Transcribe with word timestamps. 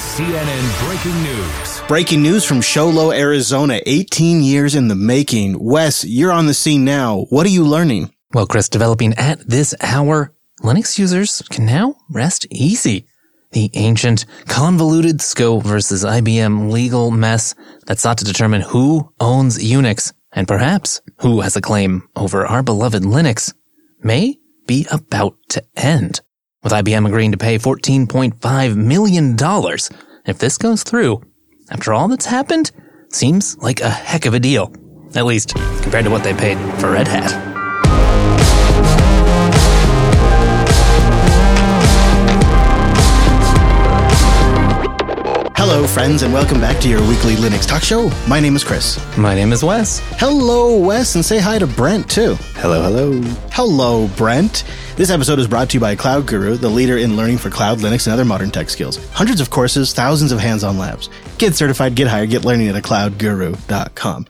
CNN 0.00 0.86
Breaking 0.86 1.22
News. 1.22 1.82
Breaking 1.86 2.22
news 2.22 2.42
from 2.42 2.62
Show 2.62 2.88
Low, 2.88 3.12
Arizona. 3.12 3.82
18 3.84 4.42
years 4.42 4.74
in 4.74 4.88
the 4.88 4.94
making. 4.94 5.62
Wes, 5.62 6.04
you're 6.04 6.32
on 6.32 6.46
the 6.46 6.54
scene 6.54 6.86
now. 6.86 7.26
What 7.28 7.44
are 7.44 7.50
you 7.50 7.64
learning? 7.64 8.10
Well, 8.32 8.46
Chris, 8.46 8.70
developing 8.70 9.12
at 9.18 9.46
this 9.46 9.74
hour, 9.82 10.32
Linux 10.62 10.98
users 10.98 11.42
can 11.50 11.66
now 11.66 11.96
rest 12.08 12.46
easy. 12.50 13.04
The 13.52 13.70
ancient, 13.74 14.24
convoluted 14.48 15.20
SCO 15.20 15.60
versus 15.60 16.02
IBM 16.02 16.72
legal 16.72 17.10
mess 17.10 17.54
that 17.86 17.98
sought 17.98 18.16
to 18.18 18.24
determine 18.24 18.62
who 18.62 19.12
owns 19.20 19.58
Unix 19.58 20.14
and 20.32 20.48
perhaps 20.48 21.02
who 21.18 21.42
has 21.42 21.56
a 21.56 21.60
claim 21.60 22.08
over 22.16 22.46
our 22.46 22.62
beloved 22.62 23.02
Linux 23.02 23.52
may 24.02 24.38
be 24.66 24.86
about 24.90 25.36
to 25.50 25.62
end. 25.76 26.22
With 26.62 26.72
IBM 26.72 27.06
agreeing 27.06 27.32
to 27.32 27.38
pay 27.38 27.56
$14.5 27.56 28.76
million 28.76 29.34
if 30.26 30.38
this 30.38 30.58
goes 30.58 30.82
through, 30.82 31.22
after 31.70 31.94
all 31.94 32.06
that's 32.08 32.26
happened, 32.26 32.70
seems 33.08 33.56
like 33.58 33.80
a 33.80 33.88
heck 33.88 34.26
of 34.26 34.34
a 34.34 34.40
deal. 34.40 34.70
At 35.14 35.24
least 35.24 35.54
compared 35.80 36.04
to 36.04 36.10
what 36.10 36.22
they 36.22 36.34
paid 36.34 36.58
for 36.78 36.92
Red 36.92 37.08
Hat. 37.08 37.50
Hello, 45.56 45.86
friends, 45.86 46.22
and 46.22 46.32
welcome 46.32 46.60
back 46.60 46.80
to 46.80 46.88
your 46.88 47.00
weekly 47.06 47.34
Linux 47.34 47.66
talk 47.66 47.82
show. 47.82 48.10
My 48.26 48.40
name 48.40 48.56
is 48.56 48.64
Chris. 48.64 48.98
My 49.16 49.34
name 49.34 49.52
is 49.52 49.62
Wes. 49.62 50.00
Hello, 50.18 50.78
Wes, 50.78 51.14
and 51.14 51.24
say 51.24 51.38
hi 51.38 51.58
to 51.58 51.66
Brent, 51.66 52.10
too. 52.10 52.34
Hello, 52.54 52.82
hello. 52.82 53.20
Hello, 53.52 54.08
Brent. 54.16 54.64
This 55.00 55.08
episode 55.08 55.38
is 55.38 55.48
brought 55.48 55.70
to 55.70 55.78
you 55.78 55.80
by 55.80 55.96
Cloud 55.96 56.26
Guru, 56.26 56.58
the 56.58 56.68
leader 56.68 56.98
in 56.98 57.16
learning 57.16 57.38
for 57.38 57.48
cloud, 57.48 57.78
Linux, 57.78 58.06
and 58.06 58.12
other 58.12 58.26
modern 58.26 58.50
tech 58.50 58.68
skills. 58.68 59.02
Hundreds 59.12 59.40
of 59.40 59.48
courses, 59.48 59.94
thousands 59.94 60.30
of 60.30 60.38
hands 60.38 60.62
on 60.62 60.76
labs. 60.76 61.08
Get 61.38 61.54
certified, 61.54 61.94
get 61.94 62.06
hired, 62.06 62.28
get 62.28 62.44
learning 62.44 62.68
at 62.68 62.74
cloudguru.com. 62.84 64.26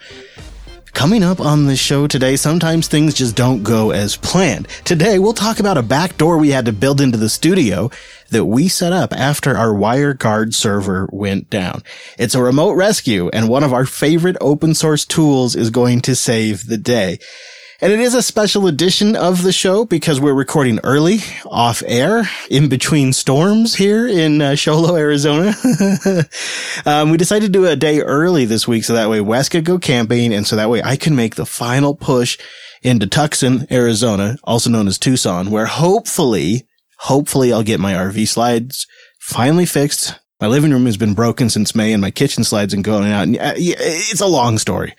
Coming 0.93 1.25
up 1.25 1.41
on 1.41 1.67
the 1.67 1.75
show 1.75 2.07
today, 2.07 2.37
sometimes 2.37 2.87
things 2.87 3.15
just 3.15 3.35
don't 3.35 3.65
go 3.65 3.91
as 3.91 4.17
planned. 4.17 4.69
Today, 4.85 5.19
we'll 5.19 5.33
talk 5.33 5.59
about 5.59 5.77
a 5.77 5.83
back 5.83 6.17
door 6.17 6.39
we 6.39 6.51
had 6.51 6.67
to 6.67 6.73
build 6.73 7.01
into 7.01 7.19
the 7.19 7.29
studio 7.29 7.91
that 8.29 8.45
we 8.45 8.69
set 8.69 8.93
up 8.93 9.13
after 9.13 9.57
our 9.57 9.75
WireGuard 9.75 10.55
server 10.55 11.09
went 11.11 11.51
down. 11.51 11.83
It's 12.17 12.37
a 12.37 12.43
remote 12.45 12.75
rescue, 12.75 13.29
and 13.33 13.49
one 13.49 13.65
of 13.65 13.73
our 13.73 13.87
favorite 13.87 14.37
open 14.41 14.75
source 14.75 15.05
tools 15.05 15.57
is 15.57 15.71
going 15.71 16.03
to 16.03 16.15
save 16.15 16.69
the 16.69 16.79
day. 16.79 17.19
And 17.83 17.91
it 17.91 18.01
is 18.01 18.15
a 18.15 18.21
special 18.21 18.67
edition 18.67 19.17
of 19.17 19.43
the 19.43 19.53
show 19.53 19.87
because 19.87 20.21
we're 20.21 20.35
recording 20.35 20.81
early, 20.85 21.21
off 21.47 21.83
air, 21.87 22.29
in 22.51 22.69
between 22.69 23.15
storms 23.15 23.75
here 23.75 24.07
in 24.07 24.43
uh, 24.43 24.55
Arizona. 24.67 25.55
um, 26.85 27.11
we 27.11 27.17
decided 27.17 27.47
to 27.47 27.53
do 27.53 27.65
a 27.65 27.77
day 27.77 28.01
early 28.01 28.45
this 28.45 28.69
week 28.69 28.85
so 28.85 28.93
that 28.93 29.09
way 29.09 29.23
Wes 29.23 29.49
could 29.49 29.65
go 29.65 29.79
camping 29.79 30.35
and 30.35 30.47
so 30.47 30.57
that 30.57 30.69
way 30.69 30.83
I 30.83 30.97
can 30.97 31.17
make 31.17 31.37
the 31.37 31.47
final 31.47 31.95
push 31.95 32.39
into 32.83 33.07
Tucson, 33.07 33.67
Arizona, 33.71 34.37
also 34.45 34.69
known 34.69 34.87
as 34.87 34.99
Tucson, 34.99 35.51
where 35.51 35.65
hopefully, 35.65 36.67
hopefully 36.99 37.51
I'll 37.51 37.63
get 37.63 37.81
my 37.81 37.95
RV 37.95 38.29
slides 38.29 38.87
finally 39.21 39.65
fixed. 39.65 40.21
My 40.39 40.49
living 40.49 40.71
room 40.71 40.85
has 40.85 40.99
been 40.99 41.15
broken 41.15 41.49
since 41.49 41.75
May 41.75 41.95
and 41.95 42.03
my 42.03 42.11
kitchen 42.11 42.45
slides 42.45 42.75
and 42.75 42.85
going 42.85 43.11
out. 43.11 43.23
And, 43.23 43.39
uh, 43.39 43.55
it's 43.57 44.21
a 44.21 44.27
long 44.27 44.59
story. 44.59 44.95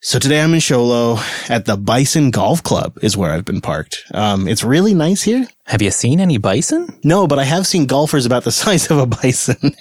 So 0.00 0.20
today 0.20 0.40
I'm 0.40 0.54
in 0.54 0.60
Show 0.60 0.84
Low 0.84 1.18
at 1.48 1.64
the 1.64 1.76
Bison 1.76 2.30
Golf 2.30 2.62
Club 2.62 2.96
is 3.02 3.16
where 3.16 3.32
I've 3.32 3.44
been 3.44 3.60
parked. 3.60 4.04
Um, 4.14 4.46
it's 4.46 4.62
really 4.62 4.94
nice 4.94 5.24
here. 5.24 5.48
Have 5.66 5.82
you 5.82 5.90
seen 5.90 6.20
any 6.20 6.38
bison? 6.38 7.00
No, 7.02 7.26
but 7.26 7.40
I 7.40 7.44
have 7.44 7.66
seen 7.66 7.86
golfers 7.86 8.24
about 8.24 8.44
the 8.44 8.52
size 8.52 8.92
of 8.92 8.98
a 8.98 9.06
bison. 9.06 9.74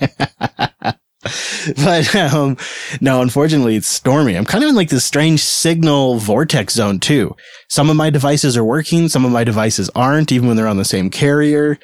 but 0.81 2.15
um, 2.15 2.57
no, 2.99 3.21
unfortunately, 3.21 3.75
it's 3.75 3.87
stormy. 3.87 4.35
I'm 4.35 4.45
kind 4.45 4.63
of 4.63 4.71
in 4.71 4.75
like 4.75 4.89
this 4.89 5.05
strange 5.05 5.43
signal 5.43 6.17
vortex 6.17 6.73
zone 6.73 6.99
too. 6.99 7.35
Some 7.69 7.91
of 7.91 7.95
my 7.95 8.09
devices 8.09 8.57
are 8.57 8.65
working, 8.65 9.09
some 9.09 9.23
of 9.23 9.31
my 9.31 9.43
devices 9.43 9.91
aren't, 9.93 10.31
even 10.31 10.47
when 10.47 10.57
they're 10.57 10.67
on 10.67 10.77
the 10.77 10.85
same 10.85 11.11
carrier. 11.11 11.77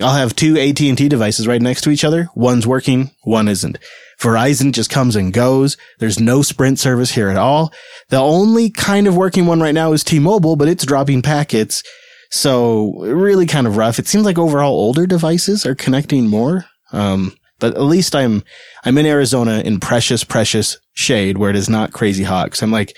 I'll 0.00 0.14
have 0.14 0.34
two 0.34 0.58
AT&T 0.58 1.10
devices 1.10 1.46
right 1.46 1.60
next 1.60 1.82
to 1.82 1.90
each 1.90 2.04
other. 2.04 2.28
One's 2.34 2.66
working, 2.66 3.10
one 3.22 3.48
isn't. 3.48 3.78
Verizon 4.20 4.72
just 4.72 4.90
comes 4.90 5.14
and 5.16 5.32
goes. 5.32 5.76
There's 5.98 6.18
no 6.18 6.42
Sprint 6.42 6.78
service 6.78 7.10
here 7.10 7.28
at 7.28 7.36
all. 7.36 7.72
The 8.08 8.18
only 8.18 8.70
kind 8.70 9.06
of 9.06 9.16
working 9.16 9.46
one 9.46 9.60
right 9.60 9.74
now 9.74 9.92
is 9.92 10.02
T-Mobile, 10.02 10.56
but 10.56 10.68
it's 10.68 10.86
dropping 10.86 11.22
packets. 11.22 11.82
So 12.30 12.94
really 13.00 13.46
kind 13.46 13.66
of 13.66 13.76
rough. 13.76 13.98
It 13.98 14.08
seems 14.08 14.24
like 14.24 14.38
overall 14.38 14.72
older 14.72 15.06
devices 15.06 15.66
are 15.66 15.74
connecting 15.74 16.28
more. 16.28 16.64
Um, 16.92 17.36
but 17.58 17.74
at 17.74 17.82
least 17.82 18.14
I'm, 18.14 18.42
I'm 18.84 18.98
in 18.98 19.06
Arizona 19.06 19.60
in 19.60 19.80
precious, 19.80 20.24
precious 20.24 20.78
shade 20.94 21.38
where 21.38 21.50
it 21.50 21.56
is 21.56 21.68
not 21.68 21.92
crazy 21.92 22.24
hot. 22.24 22.50
Cause 22.50 22.62
I'm 22.62 22.72
like 22.72 22.94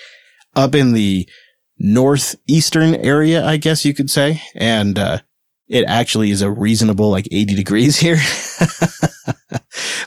up 0.55 0.75
in 0.75 0.93
the 0.93 1.29
northeastern 1.79 2.95
area, 2.97 3.45
I 3.45 3.57
guess 3.57 3.85
you 3.85 3.95
could 3.95 4.11
say. 4.11 4.43
And, 4.55 4.99
uh, 4.99 5.19
it 5.69 5.85
actually 5.87 6.31
is 6.31 6.43
a 6.43 6.51
reasonable 6.51 7.11
like 7.11 7.29
80 7.31 7.55
degrees 7.55 7.97
here. 8.01 8.19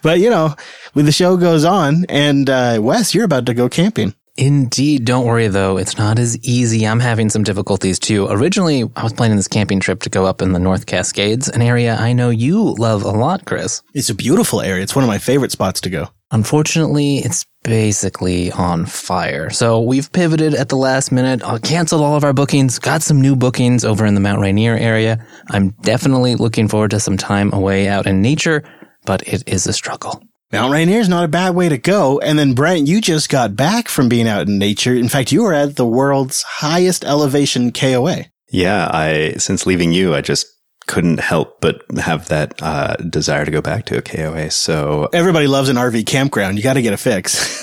but 0.01 0.19
you 0.19 0.29
know, 0.29 0.55
when 0.93 1.05
the 1.05 1.11
show 1.11 1.37
goes 1.37 1.63
on 1.63 2.05
and, 2.09 2.49
uh, 2.49 2.79
Wes, 2.81 3.13
you're 3.13 3.25
about 3.25 3.45
to 3.45 3.53
go 3.53 3.69
camping. 3.69 4.13
Indeed. 4.37 5.05
Don't 5.05 5.25
worry 5.25 5.49
though. 5.49 5.77
It's 5.77 5.97
not 5.97 6.17
as 6.17 6.37
easy. 6.39 6.87
I'm 6.87 7.01
having 7.01 7.29
some 7.29 7.43
difficulties 7.43 7.99
too. 7.99 8.27
Originally, 8.27 8.89
I 8.95 9.03
was 9.03 9.13
planning 9.13 9.37
this 9.37 9.47
camping 9.47 9.79
trip 9.79 10.01
to 10.03 10.09
go 10.09 10.25
up 10.25 10.41
in 10.41 10.53
the 10.53 10.59
North 10.59 10.85
Cascades, 10.85 11.49
an 11.49 11.61
area 11.61 11.95
I 11.97 12.13
know 12.13 12.29
you 12.29 12.73
love 12.75 13.03
a 13.03 13.11
lot, 13.11 13.45
Chris. 13.45 13.81
It's 13.93 14.09
a 14.09 14.15
beautiful 14.15 14.61
area. 14.61 14.83
It's 14.83 14.95
one 14.95 15.03
of 15.03 15.09
my 15.09 15.17
favorite 15.17 15.51
spots 15.51 15.81
to 15.81 15.89
go. 15.89 16.07
Unfortunately, 16.31 17.17
it's 17.17 17.45
basically 17.63 18.51
on 18.51 18.85
fire. 18.85 19.49
So 19.49 19.81
we've 19.81 20.11
pivoted 20.11 20.53
at 20.53 20.69
the 20.69 20.77
last 20.77 21.11
minute, 21.11 21.41
uh, 21.43 21.59
canceled 21.59 22.01
all 22.01 22.15
of 22.15 22.23
our 22.23 22.33
bookings, 22.33 22.79
got 22.79 23.01
some 23.01 23.21
new 23.21 23.35
bookings 23.35 23.85
over 23.85 24.05
in 24.05 24.15
the 24.15 24.21
Mount 24.21 24.41
Rainier 24.41 24.75
area. 24.75 25.25
I'm 25.49 25.69
definitely 25.81 26.35
looking 26.35 26.67
forward 26.67 26.91
to 26.91 26.99
some 26.99 27.17
time 27.17 27.53
away 27.53 27.87
out 27.87 28.07
in 28.07 28.21
nature, 28.21 28.63
but 29.05 29.27
it 29.27 29.47
is 29.47 29.67
a 29.67 29.73
struggle. 29.73 30.23
Mount 30.51 30.73
Rainier 30.73 30.99
is 30.99 31.07
not 31.07 31.23
a 31.23 31.29
bad 31.29 31.55
way 31.55 31.69
to 31.69 31.77
go. 31.77 32.19
And 32.19 32.37
then 32.37 32.53
Brent, 32.53 32.87
you 32.87 32.99
just 32.99 33.29
got 33.29 33.55
back 33.55 33.87
from 33.87 34.09
being 34.09 34.27
out 34.27 34.47
in 34.47 34.59
nature. 34.59 34.93
In 34.93 35.07
fact, 35.07 35.31
you 35.31 35.43
were 35.43 35.53
at 35.53 35.77
the 35.77 35.85
world's 35.85 36.43
highest 36.43 37.05
elevation 37.05 37.71
KOA. 37.71 38.25
Yeah, 38.51 38.89
I 38.91 39.35
since 39.37 39.65
leaving 39.65 39.93
you, 39.93 40.13
I 40.13 40.19
just 40.19 40.45
couldn't 40.87 41.19
help 41.19 41.61
but 41.61 41.83
have 41.99 42.27
that 42.27 42.61
uh, 42.61 42.95
desire 42.95 43.45
to 43.45 43.51
go 43.51 43.61
back 43.61 43.85
to 43.85 43.97
a 43.97 44.01
KOA. 44.01 44.51
So 44.51 45.09
everybody 45.13 45.47
loves 45.47 45.69
an 45.69 45.77
RV 45.77 46.05
campground. 46.05 46.57
You 46.57 46.63
got 46.63 46.73
to 46.73 46.81
get 46.81 46.93
a 46.93 46.97
fix. 46.97 47.61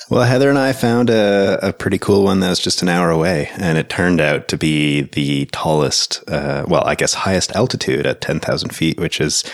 well, 0.10 0.22
Heather 0.22 0.48
and 0.48 0.58
I 0.58 0.72
found 0.72 1.10
a, 1.10 1.68
a, 1.68 1.72
pretty 1.72 1.98
cool 1.98 2.24
one 2.24 2.40
that 2.40 2.48
was 2.50 2.58
just 2.58 2.82
an 2.82 2.88
hour 2.88 3.10
away, 3.10 3.50
and 3.56 3.76
it 3.76 3.88
turned 3.88 4.20
out 4.20 4.48
to 4.48 4.56
be 4.56 5.02
the 5.02 5.46
tallest, 5.46 6.22
uh, 6.28 6.64
well, 6.68 6.84
I 6.84 6.94
guess 6.94 7.14
highest 7.14 7.52
altitude 7.52 8.06
at 8.06 8.20
ten 8.20 8.40
thousand 8.40 8.74
feet, 8.74 8.98
which 8.98 9.20
is 9.20 9.44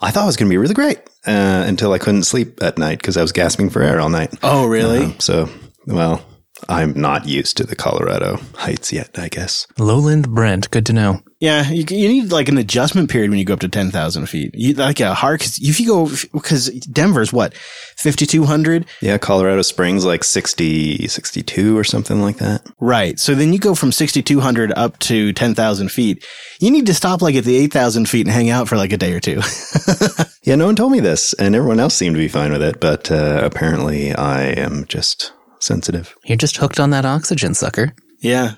I 0.00 0.10
thought 0.10 0.26
was 0.26 0.36
going 0.36 0.48
to 0.48 0.52
be 0.52 0.58
really 0.58 0.74
great 0.74 0.98
uh, 1.26 1.64
until 1.66 1.92
I 1.92 1.98
couldn't 1.98 2.24
sleep 2.24 2.62
at 2.62 2.78
night 2.78 2.98
because 2.98 3.16
I 3.16 3.22
was 3.22 3.32
gasping 3.32 3.70
for 3.70 3.82
air 3.82 4.00
all 4.00 4.10
night. 4.10 4.34
Oh, 4.42 4.66
really? 4.66 5.04
Uh, 5.04 5.12
so, 5.18 5.48
well, 5.86 6.24
I'm 6.68 6.92
not 6.92 7.26
used 7.26 7.56
to 7.58 7.64
the 7.64 7.76
Colorado 7.76 8.38
heights 8.54 8.92
yet, 8.92 9.18
I 9.18 9.28
guess. 9.28 9.66
Lowland 9.78 10.28
Brent, 10.28 10.70
good 10.70 10.86
to 10.86 10.92
know. 10.92 11.20
Yeah, 11.44 11.68
you, 11.68 11.84
you 11.90 12.08
need 12.08 12.32
like 12.32 12.48
an 12.48 12.56
adjustment 12.56 13.10
period 13.10 13.28
when 13.28 13.38
you 13.38 13.44
go 13.44 13.52
up 13.52 13.60
to 13.60 13.68
10,000 13.68 14.26
feet. 14.30 14.54
You, 14.54 14.72
like 14.72 15.00
a 15.00 15.12
hard, 15.12 15.40
cause 15.40 15.58
if 15.60 15.78
you 15.78 15.86
go, 15.86 16.08
because 16.32 16.70
Denver's 16.70 17.34
what, 17.34 17.52
5,200? 17.98 18.86
Yeah, 19.02 19.18
Colorado 19.18 19.60
Springs 19.60 20.06
like 20.06 20.24
60, 20.24 21.06
62 21.06 21.76
or 21.76 21.84
something 21.84 22.22
like 22.22 22.38
that. 22.38 22.66
Right. 22.80 23.18
So 23.18 23.34
then 23.34 23.52
you 23.52 23.58
go 23.58 23.74
from 23.74 23.92
6,200 23.92 24.72
up 24.74 24.98
to 25.00 25.34
10,000 25.34 25.90
feet. 25.90 26.24
You 26.60 26.70
need 26.70 26.86
to 26.86 26.94
stop 26.94 27.20
like 27.20 27.34
at 27.34 27.44
the 27.44 27.58
8,000 27.58 28.08
feet 28.08 28.26
and 28.26 28.34
hang 28.34 28.48
out 28.48 28.66
for 28.66 28.78
like 28.78 28.94
a 28.94 28.96
day 28.96 29.12
or 29.12 29.20
two. 29.20 29.42
yeah, 30.44 30.54
no 30.54 30.64
one 30.64 30.76
told 30.76 30.92
me 30.92 31.00
this 31.00 31.34
and 31.34 31.54
everyone 31.54 31.78
else 31.78 31.94
seemed 31.94 32.16
to 32.16 32.22
be 32.22 32.28
fine 32.28 32.52
with 32.52 32.62
it, 32.62 32.80
but 32.80 33.10
uh, 33.10 33.42
apparently 33.44 34.14
I 34.14 34.44
am 34.44 34.86
just 34.86 35.34
sensitive. 35.60 36.14
You're 36.24 36.38
just 36.38 36.56
hooked 36.56 36.80
on 36.80 36.88
that 36.90 37.04
oxygen, 37.04 37.52
sucker. 37.52 37.94
Yeah. 38.20 38.54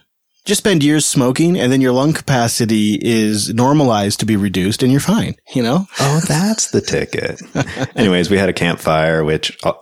Just 0.47 0.61
spend 0.61 0.85
years 0.85 1.05
smoking 1.05 1.59
and 1.59 1.73
then 1.73 1.81
your 1.81 1.91
lung 1.91 2.13
capacity 2.13 2.97
is 3.03 3.53
normalized 3.53 4.21
to 4.21 4.27
be 4.27 4.37
reduced 4.37 4.81
and 4.85 4.93
you're 4.93 5.01
fine, 5.01 5.35
you 5.57 5.61
know? 5.61 5.89
Oh, 5.99 6.21
that's 6.21 6.71
the 6.71 6.81
ticket. 6.81 7.43
Anyways, 7.97 8.31
we 8.31 8.39
had 8.39 8.49
a 8.49 8.53
campfire, 8.53 9.25
which 9.25 9.59
uh, 9.65 9.73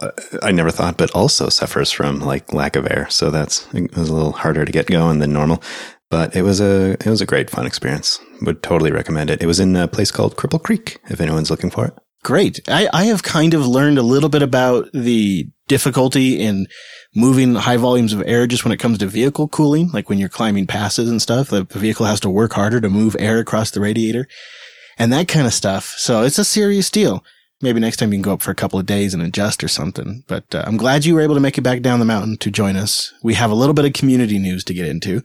I 0.42 0.52
never 0.52 0.70
thought, 0.70 0.96
but 0.96 1.10
also 1.10 1.50
suffers 1.50 1.92
from 1.92 2.20
like 2.20 2.54
lack 2.54 2.76
of 2.76 2.90
air. 2.90 3.06
So 3.10 3.30
that's, 3.30 3.68
it 3.74 3.94
was 3.94 4.08
a 4.08 4.14
little 4.14 4.32
harder 4.32 4.64
to 4.64 4.72
get 4.72 4.86
going 4.86 5.18
than 5.18 5.34
normal. 5.34 5.62
But 6.08 6.34
it 6.34 6.42
was 6.42 6.62
a, 6.62 6.92
it 6.92 7.06
was 7.06 7.20
a 7.20 7.26
great 7.26 7.50
fun 7.50 7.66
experience. 7.66 8.18
Would 8.40 8.62
totally 8.62 8.90
recommend 8.90 9.28
it. 9.28 9.42
It 9.42 9.46
was 9.46 9.60
in 9.60 9.76
a 9.76 9.86
place 9.86 10.10
called 10.10 10.36
Cripple 10.36 10.62
Creek, 10.62 10.98
if 11.10 11.20
anyone's 11.20 11.50
looking 11.50 11.70
for 11.70 11.84
it. 11.88 11.94
Great. 12.22 12.60
I, 12.68 12.88
I 12.90 13.04
have 13.04 13.22
kind 13.22 13.52
of 13.52 13.66
learned 13.66 13.98
a 13.98 14.02
little 14.02 14.30
bit 14.30 14.40
about 14.40 14.88
the 14.94 15.46
difficulty 15.68 16.40
in 16.40 16.66
moving 17.14 17.54
high 17.54 17.76
volumes 17.76 18.12
of 18.12 18.22
air 18.26 18.46
just 18.46 18.64
when 18.64 18.72
it 18.72 18.78
comes 18.78 18.98
to 18.98 19.06
vehicle 19.06 19.48
cooling, 19.48 19.90
like 19.92 20.08
when 20.08 20.18
you're 20.18 20.28
climbing 20.28 20.66
passes 20.66 21.08
and 21.08 21.22
stuff, 21.22 21.48
the 21.48 21.64
vehicle 21.64 22.06
has 22.06 22.20
to 22.20 22.30
work 22.30 22.52
harder 22.52 22.80
to 22.80 22.90
move 22.90 23.16
air 23.18 23.38
across 23.38 23.70
the 23.70 23.80
radiator 23.80 24.26
and 24.98 25.12
that 25.12 25.28
kind 25.28 25.46
of 25.46 25.54
stuff. 25.54 25.94
So 25.96 26.22
it's 26.22 26.38
a 26.38 26.44
serious 26.44 26.90
deal. 26.90 27.24
maybe 27.60 27.80
next 27.80 27.98
time 27.98 28.12
you 28.12 28.18
can 28.18 28.22
go 28.22 28.34
up 28.34 28.42
for 28.42 28.50
a 28.50 28.56
couple 28.56 28.78
of 28.78 28.86
days 28.86 29.14
and 29.14 29.22
adjust 29.22 29.64
or 29.64 29.68
something. 29.68 30.24
But 30.26 30.54
uh, 30.54 30.64
I'm 30.66 30.76
glad 30.76 31.04
you 31.04 31.14
were 31.14 31.20
able 31.20 31.34
to 31.34 31.40
make 31.40 31.56
it 31.56 31.62
back 31.62 31.82
down 31.82 31.98
the 31.98 32.04
mountain 32.04 32.36
to 32.38 32.50
join 32.50 32.76
us. 32.76 33.12
We 33.22 33.34
have 33.34 33.50
a 33.50 33.54
little 33.54 33.74
bit 33.74 33.84
of 33.84 33.92
community 33.92 34.38
news 34.38 34.64
to 34.64 34.74
get 34.74 34.88
into. 34.88 35.22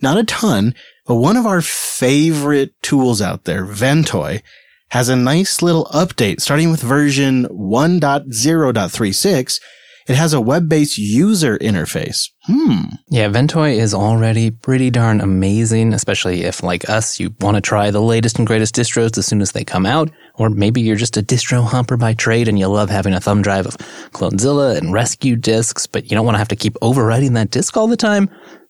Not 0.00 0.16
a 0.16 0.24
ton, 0.24 0.74
but 1.06 1.16
one 1.16 1.36
of 1.36 1.46
our 1.46 1.60
favorite 1.60 2.80
tools 2.82 3.20
out 3.20 3.44
there, 3.44 3.66
Ventoy, 3.66 4.42
has 4.90 5.08
a 5.08 5.16
nice 5.16 5.62
little 5.62 5.86
update 5.86 6.40
starting 6.40 6.70
with 6.70 6.80
version 6.80 7.46
1.0.36 7.46 9.60
it 10.06 10.16
has 10.16 10.32
a 10.32 10.40
web-based 10.40 10.98
user 10.98 11.58
interface. 11.58 12.28
Hmm. 12.44 12.96
Yeah, 13.08 13.28
Ventoy 13.28 13.76
is 13.76 13.94
already 13.94 14.50
pretty 14.50 14.90
darn 14.90 15.20
amazing, 15.20 15.92
especially 15.92 16.42
if, 16.42 16.62
like 16.62 16.88
us, 16.88 17.20
you 17.20 17.34
want 17.40 17.56
to 17.56 17.60
try 17.60 17.90
the 17.90 18.00
latest 18.00 18.38
and 18.38 18.46
greatest 18.46 18.74
distros 18.74 19.16
as 19.16 19.26
soon 19.26 19.40
as 19.40 19.52
they 19.52 19.64
come 19.64 19.86
out, 19.86 20.10
or 20.34 20.50
maybe 20.50 20.80
you're 20.80 20.96
just 20.96 21.16
a 21.16 21.22
distro 21.22 21.64
humper 21.64 21.96
by 21.96 22.14
trade 22.14 22.48
and 22.48 22.58
you 22.58 22.66
love 22.66 22.90
having 22.90 23.14
a 23.14 23.20
thumb 23.20 23.42
drive 23.42 23.66
of 23.66 23.76
Clonezilla 24.12 24.76
and 24.76 24.92
Rescue 24.92 25.36
disks, 25.36 25.86
but 25.86 26.10
you 26.10 26.16
don't 26.16 26.24
want 26.26 26.34
to 26.34 26.40
have 26.40 26.48
to 26.48 26.56
keep 26.56 26.74
overwriting 26.82 27.34
that 27.34 27.50
disk 27.50 27.76
all 27.76 27.86
the 27.86 27.96
time. 27.96 28.28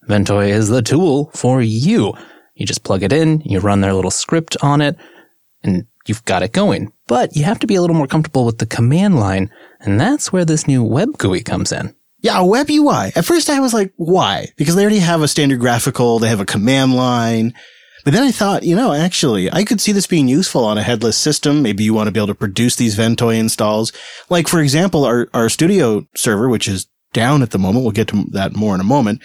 Ventoy 0.09 0.49
is 0.49 0.69
the 0.69 0.83
tool 0.83 1.31
for 1.35 1.63
you. 1.63 2.13
You 2.55 2.67
just 2.67 2.85
plug 2.85 3.03
it 3.03 3.13
in, 3.13 3.41
you 3.41 3.61
run 3.61 3.81
their 3.81 3.95
little 3.95 4.11
script 4.11 4.57
on 4.63 4.81
it, 4.81 4.97
and 5.63 5.87
you've 6.07 6.25
got 6.25 6.43
it 6.43 6.53
going. 6.53 6.93
But 7.07 7.37
you 7.37 7.45
have 7.45 7.59
to 7.61 7.67
be 7.67 7.75
a 7.75 7.81
little 7.81 7.97
more 7.97 8.07
comfortable 8.07 8.45
with 8.45 8.59
the 8.59 8.67
command 8.67 9.19
line 9.19 9.51
and 9.81 10.01
that's 10.01 10.33
where 10.33 10.45
this 10.45 10.67
new 10.67 10.83
web 10.83 11.19
GUI 11.19 11.43
comes 11.43 11.73
in. 11.73 11.95
Yeah, 12.21 12.39
a 12.39 12.47
web 12.47 12.71
UI. 12.71 13.13
At 13.17 13.25
first 13.25 13.51
I 13.51 13.61
was 13.61 13.75
like, 13.75 13.93
why? 13.97 14.49
Because 14.57 14.77
they 14.77 14.83
already 14.83 15.01
have 15.01 15.23
a 15.23 15.29
standard 15.29 15.61
graphical, 15.61 16.19
they 16.19 16.29
have 16.29 16.41
a 16.41 16.47
command 16.47 16.95
line. 16.95 17.55
But 18.05 18.15
then 18.15 18.23
I 18.25 18.33
thought, 18.33 18.65
you 18.65 18.75
know, 18.75 18.93
actually, 18.93 19.53
I 19.53 19.65
could 19.65 19.81
see 19.81 19.93
this 19.93 20.09
being 20.09 20.27
useful 20.27 20.65
on 20.65 20.77
a 20.77 20.83
headless 20.83 21.17
system. 21.17 21.63
Maybe 21.63 21.85
you 21.85 21.95
want 21.95 22.09
to 22.09 22.13
be 22.13 22.19
able 22.19 22.29
to 22.29 22.35
produce 22.35 22.75
these 22.75 22.97
Ventoy 22.97 23.39
installs. 23.39 23.93
Like, 24.29 24.49
for 24.49 24.61
example, 24.61 25.05
our, 25.05 25.29
our 25.33 25.49
studio 25.49 26.07
server, 26.17 26.49
which 26.49 26.67
is 26.67 26.89
down 27.13 27.43
at 27.43 27.51
the 27.51 27.59
moment. 27.59 27.85
We'll 27.85 27.93
get 27.93 28.09
to 28.09 28.25
that 28.33 28.57
more 28.57 28.75
in 28.75 28.81
a 28.81 28.85
moment. 28.85 29.23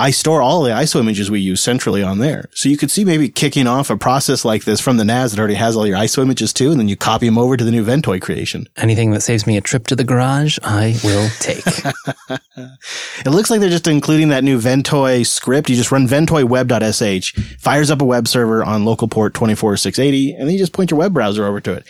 I 0.00 0.12
store 0.12 0.40
all 0.40 0.62
the 0.62 0.70
ISO 0.70 0.98
images 0.98 1.30
we 1.30 1.40
use 1.40 1.60
centrally 1.60 2.02
on 2.02 2.20
there. 2.20 2.48
So 2.54 2.70
you 2.70 2.78
could 2.78 2.90
see 2.90 3.04
maybe 3.04 3.28
kicking 3.28 3.66
off 3.66 3.90
a 3.90 3.98
process 3.98 4.46
like 4.46 4.64
this 4.64 4.80
from 4.80 4.96
the 4.96 5.04
NAS 5.04 5.32
that 5.32 5.38
already 5.38 5.56
has 5.56 5.76
all 5.76 5.86
your 5.86 5.98
ISO 5.98 6.22
images 6.22 6.54
too, 6.54 6.70
and 6.70 6.80
then 6.80 6.88
you 6.88 6.96
copy 6.96 7.26
them 7.26 7.36
over 7.36 7.54
to 7.54 7.64
the 7.64 7.70
new 7.70 7.84
Ventoy 7.84 8.18
creation. 8.18 8.66
Anything 8.78 9.10
that 9.10 9.20
saves 9.20 9.46
me 9.46 9.58
a 9.58 9.60
trip 9.60 9.86
to 9.88 9.94
the 9.94 10.02
garage, 10.02 10.58
I 10.62 10.98
will 11.04 11.28
take. 11.38 11.66
it 13.26 13.30
looks 13.30 13.50
like 13.50 13.60
they're 13.60 13.68
just 13.68 13.86
including 13.86 14.30
that 14.30 14.42
new 14.42 14.58
Ventoy 14.58 15.26
script. 15.26 15.68
You 15.68 15.76
just 15.76 15.92
run 15.92 16.08
ventoyweb.sh, 16.08 17.32
fires 17.58 17.90
up 17.90 18.00
a 18.00 18.06
web 18.06 18.26
server 18.26 18.64
on 18.64 18.86
local 18.86 19.06
port 19.06 19.34
24680, 19.34 20.32
and 20.32 20.48
then 20.48 20.54
you 20.54 20.58
just 20.58 20.72
point 20.72 20.90
your 20.90 20.98
web 20.98 21.12
browser 21.12 21.44
over 21.44 21.60
to 21.60 21.74
it. 21.74 21.86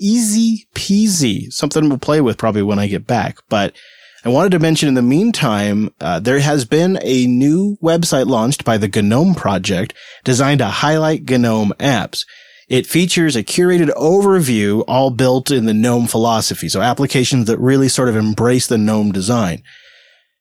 Easy 0.00 0.66
peasy. 0.74 1.52
Something 1.52 1.88
we'll 1.88 1.98
play 1.98 2.20
with 2.20 2.36
probably 2.36 2.62
when 2.62 2.80
I 2.80 2.88
get 2.88 3.06
back, 3.06 3.38
but 3.48 3.76
I 4.24 4.30
wanted 4.30 4.52
to 4.52 4.58
mention 4.58 4.88
in 4.88 4.94
the 4.94 5.02
meantime, 5.02 5.90
uh, 6.00 6.18
there 6.18 6.38
has 6.40 6.64
been 6.64 6.98
a 7.02 7.26
new 7.26 7.76
website 7.82 8.26
launched 8.26 8.64
by 8.64 8.78
the 8.78 8.88
GNOME 8.88 9.34
project 9.34 9.92
designed 10.24 10.60
to 10.60 10.66
highlight 10.66 11.28
GNOME 11.28 11.74
apps. 11.78 12.24
It 12.66 12.86
features 12.86 13.36
a 13.36 13.42
curated 13.42 13.90
overview 13.90 14.82
all 14.88 15.10
built 15.10 15.50
in 15.50 15.66
the 15.66 15.74
GNOME 15.74 16.06
philosophy. 16.06 16.70
So 16.70 16.80
applications 16.80 17.48
that 17.48 17.58
really 17.58 17.90
sort 17.90 18.08
of 18.08 18.16
embrace 18.16 18.66
the 18.66 18.78
GNOME 18.78 19.12
design. 19.12 19.62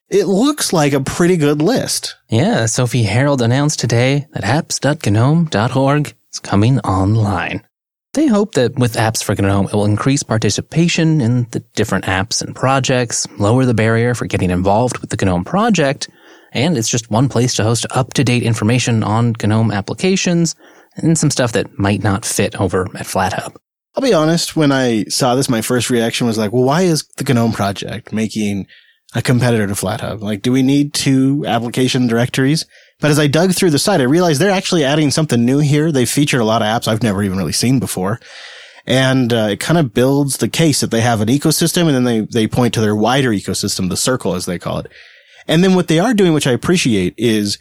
It 0.10 0.28
looks 0.28 0.72
like 0.72 0.94
a 0.94 1.02
pretty 1.02 1.36
good 1.36 1.62
list. 1.62 2.16
Yeah, 2.30 2.68
Sophie 2.68 3.04
Herold 3.04 3.42
announced 3.42 3.80
today 3.82 4.28
that 4.32 4.44
apps.gnome.org 4.44 6.16
is 6.32 6.40
coming 6.40 6.80
online. 6.80 7.64
They 8.14 8.28
hope 8.28 8.54
that 8.54 8.78
with 8.78 8.94
Apps 8.94 9.24
for 9.24 9.34
GNOME, 9.34 9.66
it 9.66 9.74
will 9.74 9.86
increase 9.86 10.22
participation 10.22 11.20
in 11.20 11.48
the 11.50 11.62
different 11.74 12.06
apps 12.06 12.44
and 12.44 12.56
projects, 12.56 13.28
lower 13.40 13.66
the 13.66 13.74
barrier 13.74 14.14
for 14.14 14.28
getting 14.28 14.52
involved 14.52 15.00
with 15.00 15.10
the 15.10 15.26
GNOME 15.26 15.44
project, 15.44 16.10
and 16.52 16.78
it's 16.78 16.90
just 16.90 17.10
one 17.10 17.28
place 17.28 17.56
to 17.56 17.64
host 17.64 17.88
up-to-date 17.90 18.44
information 18.44 19.02
on 19.02 19.34
GNOME 19.44 19.72
applications 19.72 20.56
and 20.96 21.18
some 21.18 21.32
stuff 21.32 21.54
that 21.54 21.80
might 21.80 22.04
not 22.04 22.24
fit 22.24 22.56
over 22.62 22.84
at 22.96 23.08
FlatHub. 23.08 23.56
I'll 23.96 24.04
be 24.04 24.14
honest, 24.14 24.56
when 24.56 24.72
I 24.72 25.06
saw 25.06 25.34
this, 25.34 25.50
my 25.50 25.62
first 25.62 25.90
reaction 25.90 26.28
was 26.28 26.38
like, 26.38 26.52
well, 26.52 26.64
why 26.64 26.84
is 26.84 27.08
the 27.18 27.34
GNOME 27.34 27.54
project 27.54 28.14
making 28.14 28.68
a 29.16 29.24
competitor 29.24 29.66
to 29.66 29.74
FlatHub? 29.74 30.22
Like, 30.22 30.44
do 30.44 30.52
we 30.52 30.62
need 30.62 30.94
two 30.94 31.46
application 31.48 32.06
directories? 32.06 32.66
But 33.04 33.12
as 33.12 33.20
I 33.20 33.28
dug 33.28 33.54
through 33.54 33.72
the 33.72 33.80
site, 33.80 34.00
I 34.00 34.06
realized 34.06 34.40
they're 34.40 34.50
actually 34.50 34.86
adding 34.86 35.12
something 35.12 35.44
new 35.44 35.60
here. 35.60 35.92
They've 35.92 36.10
featured 36.10 36.40
a 36.40 36.46
lot 36.46 36.62
of 36.62 36.68
apps 36.68 36.88
I've 36.88 37.04
never 37.04 37.22
even 37.22 37.38
really 37.38 37.52
seen 37.52 37.82
before. 37.82 38.22
And 38.86 39.34
uh, 39.34 39.50
it 39.52 39.60
kind 39.60 39.78
of 39.78 39.94
builds 39.94 40.38
the 40.38 40.48
case 40.48 40.80
that 40.80 40.90
they 40.90 41.02
have 41.02 41.20
an 41.20 41.28
ecosystem 41.28 41.88
and 41.88 41.96
then 41.96 42.06
they, 42.06 42.22
they 42.22 42.48
point 42.48 42.74
to 42.76 42.80
their 42.80 42.96
wider 42.96 43.32
ecosystem, 43.32 43.90
the 43.90 43.98
circle 43.98 44.36
as 44.36 44.46
they 44.46 44.58
call 44.58 44.80
it. 44.80 44.90
And 45.50 45.66
then 45.66 45.76
what 45.76 45.90
they 45.90 46.00
are 46.00 46.14
doing, 46.14 46.32
which 46.32 46.48
I 46.48 46.54
appreciate, 46.54 47.14
is 47.18 47.60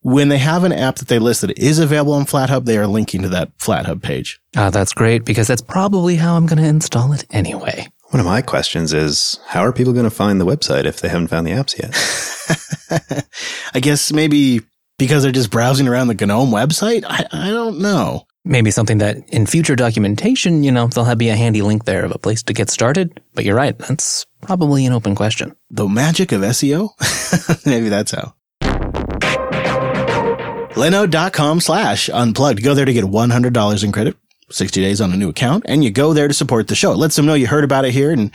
when 0.00 0.30
they 0.30 0.38
have 0.38 0.64
an 0.64 0.72
app 0.72 0.96
that 0.96 1.08
they 1.08 1.18
list 1.18 1.42
that 1.42 1.58
is 1.58 1.78
available 1.78 2.14
on 2.14 2.24
FlatHub, 2.24 2.64
they 2.64 2.78
are 2.78 2.86
linking 2.86 3.20
to 3.20 3.28
that 3.28 3.58
FlatHub 3.58 4.02
page. 4.02 4.40
Uh, 4.56 4.70
that's 4.70 4.94
great 4.94 5.22
because 5.26 5.48
that's 5.48 5.60
probably 5.60 6.16
how 6.16 6.34
I'm 6.34 6.46
going 6.46 6.62
to 6.62 6.66
install 6.66 7.12
it 7.12 7.26
anyway. 7.30 7.88
One 8.04 8.20
of 8.20 8.26
my 8.26 8.40
questions 8.40 8.94
is 8.94 9.38
how 9.48 9.60
are 9.60 9.72
people 9.74 9.92
going 9.92 10.04
to 10.04 10.10
find 10.10 10.40
the 10.40 10.46
website 10.46 10.86
if 10.86 11.02
they 11.02 11.10
haven't 11.10 11.28
found 11.28 11.46
the 11.46 11.50
apps 11.50 11.78
yet? 11.78 13.26
I 13.74 13.80
guess 13.80 14.14
maybe 14.14 14.62
because 14.98 15.22
they're 15.22 15.32
just 15.32 15.50
browsing 15.50 15.88
around 15.88 16.08
the 16.08 16.26
GNOME 16.26 16.50
website? 16.50 17.04
I, 17.06 17.26
I 17.32 17.50
don't 17.50 17.78
know. 17.78 18.26
Maybe 18.44 18.70
something 18.70 18.98
that 18.98 19.28
in 19.28 19.46
future 19.46 19.76
documentation, 19.76 20.62
you 20.62 20.72
know, 20.72 20.86
there'll 20.86 21.14
be 21.16 21.28
a 21.28 21.36
handy 21.36 21.62
link 21.62 21.84
there 21.84 22.04
of 22.04 22.10
a 22.10 22.18
place 22.18 22.42
to 22.44 22.52
get 22.52 22.70
started. 22.70 23.20
But 23.34 23.44
you're 23.44 23.56
right. 23.56 23.78
That's 23.78 24.26
probably 24.40 24.86
an 24.86 24.92
open 24.92 25.14
question. 25.14 25.54
The 25.70 25.88
magic 25.88 26.32
of 26.32 26.40
SEO? 26.42 26.90
Maybe 27.66 27.88
that's 27.88 28.12
how. 28.12 28.34
Linode.com 30.74 31.60
slash 31.60 32.08
unplugged. 32.08 32.62
Go 32.62 32.74
there 32.74 32.84
to 32.84 32.92
get 32.92 33.04
$100 33.04 33.84
in 33.84 33.92
credit, 33.92 34.16
60 34.50 34.80
days 34.80 35.00
on 35.00 35.12
a 35.12 35.16
new 35.16 35.28
account, 35.28 35.64
and 35.66 35.82
you 35.82 35.90
go 35.90 36.12
there 36.12 36.28
to 36.28 36.34
support 36.34 36.68
the 36.68 36.74
show. 36.74 36.92
It 36.92 36.98
lets 36.98 37.16
them 37.16 37.26
know 37.26 37.34
you 37.34 37.48
heard 37.48 37.64
about 37.64 37.84
it 37.84 37.92
here 37.92 38.12
and 38.12 38.30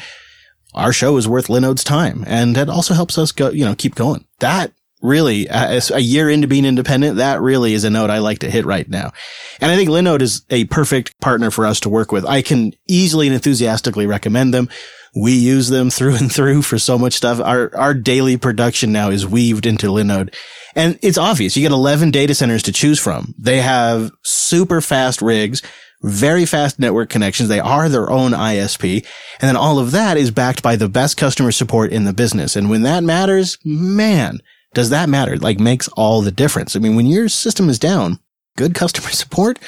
our 0.74 0.92
show 0.92 1.18
is 1.18 1.27
worth 1.27 1.50
Linode's 1.50 1.83
time. 1.83 2.24
And 2.27 2.56
that 2.56 2.69
also 2.69 2.94
helps 2.94 3.18
us 3.18 3.31
go, 3.31 3.50
you 3.50 3.65
know, 3.65 3.75
keep 3.75 3.95
going. 3.95 4.25
That 4.39 4.74
really 5.04 5.48
a 5.50 6.00
year 6.00 6.30
into 6.30 6.48
being 6.48 6.66
independent, 6.66 7.18
that 7.18 7.42
really 7.42 7.74
is 7.74 7.84
a 7.84 7.90
note 7.90 8.10
I 8.10 8.20
like 8.20 8.40
to 8.40 8.50
hit 8.50 8.66
right 8.66 8.90
now. 8.90 9.12
And 9.60 9.70
I 9.70 9.76
think 9.76 9.90
Linode 9.90 10.22
is 10.22 10.44
a 10.50 10.66
perfect 10.66 11.20
partner 11.20 11.52
for 11.52 11.66
us 11.66 11.82
to 11.82 11.90
work 11.90 12.12
with. 12.12 12.26
I 12.26 12.42
can 12.42 12.74
easily 12.88 13.28
and 13.28 13.36
enthusiastically 13.36 14.08
recommend 14.08 14.54
them. 14.54 14.70
We 15.13 15.34
use 15.34 15.68
them 15.68 15.89
through 15.92 16.16
and 16.16 16.32
through 16.32 16.63
for 16.63 16.80
so 16.80 16.98
much 16.98 17.13
stuff. 17.13 17.39
Our, 17.39 17.75
our 17.75 17.94
daily 17.94 18.38
production 18.38 18.92
now 18.92 19.10
is 19.10 19.27
weaved 19.27 19.66
into 19.66 19.88
Linode. 19.88 20.34
And 20.74 20.98
it's 21.04 21.18
obvious. 21.18 21.56
You 21.56 21.62
get 21.62 21.72
11 21.72 22.12
data 22.12 22.34
centers 22.34 22.63
to 22.63 22.72
choose 22.72 23.00
from. 23.00 23.36
They 23.38 23.62
have 23.62 24.12
super 24.24 24.82
fast 24.82 25.22
rigs, 25.22 25.62
very 26.01 26.46
fast 26.46 26.80
network 26.80 27.10
connections. 27.10 27.50
They 27.50 27.60
are 27.60 27.89
their 27.89 28.10
own 28.10 28.32
ISP. 28.32 29.06
And 29.39 29.50
then 29.50 29.56
all 29.58 29.80
of 29.80 29.92
that 29.92 30.18
is 30.18 30.32
backed 30.32 30.63
by 30.63 30.77
the 30.77 30.89
best 30.89 31.18
customer 31.18 31.51
support 31.51 31.92
in 31.92 32.06
the 32.06 32.13
business. 32.13 32.56
And 32.56 32.70
when 32.70 32.82
that 32.84 33.04
matters, 33.04 33.58
man, 33.63 34.39
does 34.74 34.89
that 34.89 35.10
matter? 35.10 35.38
Like 35.38 35.60
makes 35.60 35.88
all 35.89 36.22
the 36.22 36.32
difference. 36.32 36.75
I 36.75 36.80
mean, 36.80 36.96
when 36.96 37.08
your 37.08 37.30
system 37.30 37.70
is 37.70 37.80
down, 37.80 38.20
good 38.58 38.74
customer 38.74 39.10
support, 39.12 39.60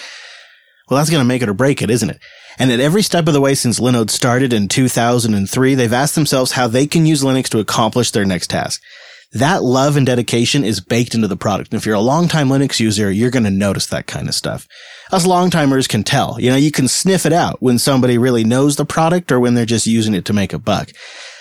well, 0.90 0.98
that's 0.98 1.10
going 1.10 1.22
to 1.22 1.28
make 1.28 1.42
it 1.42 1.50
or 1.50 1.54
break 1.54 1.82
it, 1.82 1.90
isn't 1.90 2.10
it? 2.10 2.20
And 2.58 2.72
at 2.72 2.80
every 2.80 3.02
step 3.02 3.28
of 3.28 3.34
the 3.34 3.42
way 3.42 3.56
since 3.56 3.80
Linode 3.80 4.10
started 4.10 4.54
in 4.54 4.68
2003, 4.68 5.76
they've 5.76 5.92
asked 5.92 6.16
themselves 6.16 6.54
how 6.54 6.68
they 6.68 6.88
can 6.88 7.06
use 7.06 7.24
Linux 7.24 7.50
to 7.50 7.60
accomplish 7.60 8.12
their 8.12 8.26
next 8.26 8.50
task. 8.50 8.82
That 9.34 9.64
love 9.64 9.98
and 9.98 10.06
dedication 10.06 10.64
is 10.64 10.80
baked 10.80 11.14
into 11.14 11.28
the 11.28 11.36
product. 11.36 11.74
And 11.74 11.78
if 11.78 11.86
you're 11.86 11.96
a 11.96 12.00
longtime 12.00 12.48
Linux 12.48 12.80
user, 12.80 13.12
you're 13.12 13.32
going 13.32 13.44
to 13.44 13.52
notice 13.52 13.88
that 13.88 14.08
kind 14.08 14.30
of 14.30 14.36
stuff. 14.36 14.68
Us 15.12 15.26
longtimers 15.26 15.90
can 15.90 16.04
tell. 16.04 16.40
You 16.40 16.52
know, 16.52 16.56
you 16.56 16.72
can 16.72 16.88
sniff 16.88 17.26
it 17.26 17.34
out 17.34 17.62
when 17.62 17.78
somebody 17.78 18.18
really 18.18 18.46
knows 18.46 18.78
the 18.78 18.86
product 18.86 19.32
or 19.32 19.40
when 19.40 19.56
they're 19.56 19.66
just 19.66 19.88
using 19.88 20.14
it 20.14 20.24
to 20.26 20.34
make 20.34 20.54
a 20.54 20.60
buck. 20.60 20.92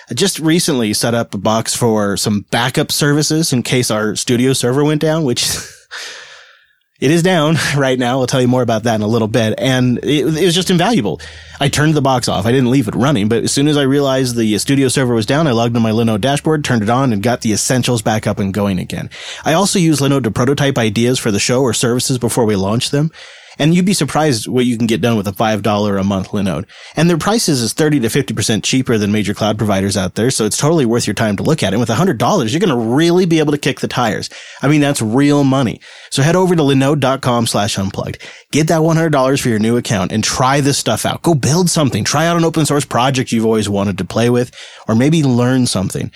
I 0.09 0.13
just 0.13 0.39
recently 0.39 0.93
set 0.93 1.15
up 1.15 1.33
a 1.33 1.37
box 1.39 1.75
for 1.75 2.15
some 2.15 2.41
backup 2.51 2.91
services 2.91 3.51
in 3.51 3.63
case 3.63 3.89
our 3.89 4.15
studio 4.15 4.53
server 4.53 4.83
went 4.83 5.01
down, 5.01 5.23
which 5.23 5.47
it 6.99 7.09
is 7.09 7.23
down 7.23 7.55
right 7.75 7.97
now. 7.97 8.19
I'll 8.19 8.27
tell 8.27 8.41
you 8.41 8.47
more 8.47 8.61
about 8.61 8.83
that 8.83 8.95
in 8.95 9.01
a 9.01 9.07
little 9.07 9.27
bit. 9.27 9.55
And 9.57 9.97
it, 9.99 10.25
it, 10.37 10.45
was 10.45 10.53
just 10.53 10.69
invaluable. 10.69 11.19
I 11.59 11.69
turned 11.69 11.95
the 11.95 12.03
box 12.03 12.27
off. 12.27 12.45
I 12.45 12.51
didn't 12.51 12.69
leave 12.69 12.87
it 12.87 12.93
running, 12.93 13.29
but 13.29 13.45
as 13.45 13.51
soon 13.51 13.67
as 13.67 13.77
I 13.77 13.81
realized 13.81 14.35
the 14.35 14.57
studio 14.59 14.89
server 14.89 15.15
was 15.15 15.25
down, 15.25 15.47
I 15.47 15.51
logged 15.51 15.75
into 15.75 15.79
my 15.79 15.91
Linode 15.91 16.21
dashboard, 16.21 16.63
turned 16.63 16.83
it 16.83 16.89
on, 16.89 17.11
and 17.11 17.23
got 17.23 17.41
the 17.41 17.53
essentials 17.53 18.03
back 18.03 18.27
up 18.27 18.37
and 18.37 18.53
going 18.53 18.77
again. 18.77 19.09
I 19.43 19.53
also 19.53 19.79
use 19.79 20.01
Linode 20.01 20.23
to 20.23 20.31
prototype 20.31 20.77
ideas 20.77 21.17
for 21.17 21.31
the 21.31 21.39
show 21.39 21.63
or 21.63 21.73
services 21.73 22.19
before 22.19 22.45
we 22.45 22.55
launch 22.55 22.91
them. 22.91 23.11
And 23.57 23.73
you'd 23.73 23.85
be 23.85 23.93
surprised 23.93 24.47
what 24.47 24.65
you 24.65 24.77
can 24.77 24.87
get 24.87 25.01
done 25.01 25.17
with 25.17 25.27
a 25.27 25.31
$5 25.31 25.99
a 25.99 26.03
month 26.03 26.29
Linode. 26.29 26.65
And 26.95 27.09
their 27.09 27.17
prices 27.17 27.61
is 27.61 27.73
30 27.73 28.01
to 28.01 28.07
50% 28.07 28.63
cheaper 28.63 28.97
than 28.97 29.11
major 29.11 29.33
cloud 29.33 29.57
providers 29.57 29.97
out 29.97 30.15
there. 30.15 30.31
So 30.31 30.45
it's 30.45 30.57
totally 30.57 30.85
worth 30.85 31.07
your 31.07 31.13
time 31.13 31.35
to 31.37 31.43
look 31.43 31.63
at 31.63 31.73
it. 31.73 31.75
And 31.75 31.79
with 31.79 31.89
$100, 31.89 32.51
you're 32.51 32.59
going 32.59 32.69
to 32.69 32.95
really 32.95 33.25
be 33.25 33.39
able 33.39 33.51
to 33.51 33.57
kick 33.57 33.79
the 33.79 33.87
tires. 33.87 34.29
I 34.61 34.67
mean, 34.67 34.81
that's 34.81 35.01
real 35.01 35.43
money. 35.43 35.79
So 36.09 36.21
head 36.21 36.35
over 36.35 36.55
to 36.55 36.61
linode.com 36.61 37.47
slash 37.47 37.77
unplugged. 37.77 38.21
Get 38.51 38.67
that 38.67 38.81
$100 38.81 39.41
for 39.41 39.49
your 39.49 39.59
new 39.59 39.77
account 39.77 40.11
and 40.11 40.23
try 40.23 40.61
this 40.61 40.77
stuff 40.77 41.05
out. 41.05 41.21
Go 41.21 41.33
build 41.33 41.69
something. 41.69 42.03
Try 42.03 42.25
out 42.27 42.37
an 42.37 42.45
open 42.45 42.65
source 42.65 42.85
project 42.85 43.31
you've 43.31 43.45
always 43.45 43.69
wanted 43.69 43.97
to 43.97 44.05
play 44.05 44.29
with 44.29 44.55
or 44.87 44.95
maybe 44.95 45.23
learn 45.23 45.67
something. 45.67 46.11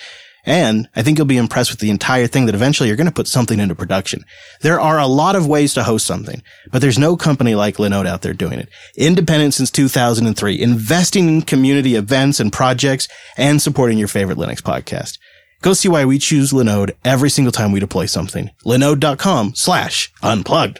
And 0.45 0.87
I 0.95 1.03
think 1.03 1.17
you'll 1.17 1.27
be 1.27 1.37
impressed 1.37 1.71
with 1.71 1.79
the 1.79 1.89
entire 1.89 2.27
thing 2.27 2.45
that 2.45 2.55
eventually 2.55 2.87
you're 2.87 2.97
going 2.97 3.07
to 3.07 3.13
put 3.13 3.27
something 3.27 3.59
into 3.59 3.75
production. 3.75 4.23
There 4.61 4.79
are 4.79 4.97
a 4.97 5.07
lot 5.07 5.35
of 5.35 5.47
ways 5.47 5.73
to 5.73 5.83
host 5.83 6.05
something, 6.07 6.41
but 6.71 6.81
there's 6.81 6.97
no 6.97 7.17
company 7.17 7.55
like 7.55 7.77
Linode 7.77 8.07
out 8.07 8.21
there 8.21 8.33
doing 8.33 8.59
it. 8.59 8.69
Independent 8.97 9.53
since 9.53 9.69
2003, 9.71 10.59
investing 10.59 11.27
in 11.27 11.41
community 11.41 11.95
events 11.95 12.39
and 12.39 12.51
projects 12.51 13.07
and 13.37 13.61
supporting 13.61 13.97
your 13.97 14.07
favorite 14.07 14.37
Linux 14.37 14.61
podcast. 14.61 15.17
Go 15.61 15.73
see 15.73 15.89
why 15.89 16.05
we 16.05 16.19
choose 16.19 16.51
Linode 16.51 16.91
every 17.03 17.29
single 17.29 17.51
time 17.51 17.71
we 17.71 17.79
deploy 17.81 18.05
something. 18.05 18.49
Linode.com 18.65 19.55
slash 19.55 20.11
unplugged. 20.23 20.79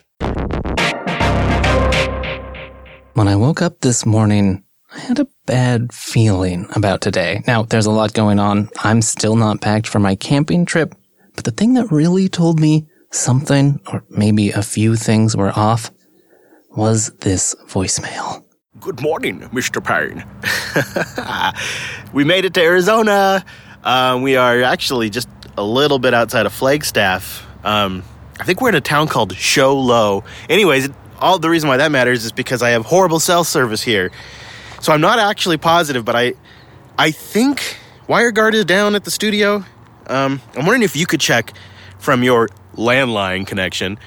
When 3.14 3.28
I 3.28 3.36
woke 3.36 3.62
up 3.62 3.82
this 3.82 4.06
morning, 4.06 4.64
I 4.92 5.00
had 5.00 5.20
a 5.20 5.28
bad 5.46 5.94
feeling 5.94 6.68
about 6.76 7.02
today. 7.02 7.44
Now, 7.46 7.62
there's 7.64 7.86
a 7.86 7.92
lot 7.92 8.14
going 8.14 8.40
on. 8.40 8.70
I'm 8.84 9.04
still 9.04 9.36
not 9.36 9.62
packed 9.62 9.88
for 9.88 10.00
my 10.00 10.16
camping 10.16 10.66
trip, 10.66 10.96
but 11.36 11.44
the 11.44 11.52
thing 11.52 11.76
that 11.76 11.92
really 11.92 12.28
told 12.28 12.60
me 12.60 12.88
something, 13.12 13.80
or 13.92 14.04
maybe 14.10 14.50
a 14.50 14.64
few 14.64 14.96
things 14.96 15.38
were 15.38 15.52
off, 15.56 15.92
was 16.72 17.12
this 17.20 17.56
voicemail. 17.68 18.44
Good 18.80 19.00
morning, 19.02 19.42
Mr. 19.50 19.84
Payne. 19.84 20.26
we 22.14 22.24
made 22.24 22.46
it 22.46 22.56
to 22.56 22.62
Arizona. 22.62 23.46
Uh, 23.84 24.20
we 24.22 24.38
are 24.38 24.64
actually 24.64 25.12
just 25.12 25.30
a 25.56 25.64
little 25.64 26.00
bit 26.00 26.16
outside 26.16 26.48
of 26.48 26.54
Flagstaff. 26.54 27.46
Um, 27.64 28.04
I 28.40 28.44
think 28.44 28.60
we're 28.60 28.70
in 28.70 28.76
a 28.76 28.82
town 28.82 29.08
called 29.08 29.36
Show 29.36 29.78
Low. 29.78 30.24
Anyways, 30.50 30.90
all 31.20 31.38
the 31.38 31.50
reason 31.50 31.70
why 31.70 31.78
that 31.78 31.92
matters 31.92 32.26
is 32.26 32.32
because 32.32 32.64
I 32.64 32.70
have 32.72 32.86
horrible 32.86 33.20
cell 33.20 33.44
service 33.44 33.84
here. 33.84 34.12
So 34.82 34.94
I'm 34.94 35.02
not 35.02 35.20
actually 35.20 35.58
positive, 35.58 36.06
but 36.06 36.16
I 36.16 36.34
I 36.98 37.12
think 37.12 37.78
WireGuard 38.08 38.54
is 38.54 38.66
down 38.66 38.96
at 38.96 39.04
the 39.04 39.12
studio. 39.12 39.64
Um, 40.08 40.42
I'm 40.56 40.66
wondering 40.66 40.84
if 40.84 40.96
you 40.96 41.06
could 41.06 41.20
check 41.20 41.54
from 42.00 42.24
your 42.24 42.50
landline 42.76 43.46
connection, 43.46 44.00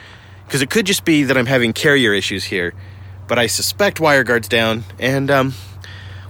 because 0.46 0.62
it 0.62 0.70
could 0.70 0.86
just 0.86 1.04
be 1.04 1.24
that 1.24 1.36
I'm 1.36 1.46
having 1.46 1.72
carrier 1.72 2.12
issues 2.12 2.44
here. 2.44 2.74
But 3.28 3.38
I 3.38 3.46
suspect 3.46 3.98
WireGuard's 3.98 4.48
down, 4.48 4.84
and 4.98 5.30
um, 5.30 5.54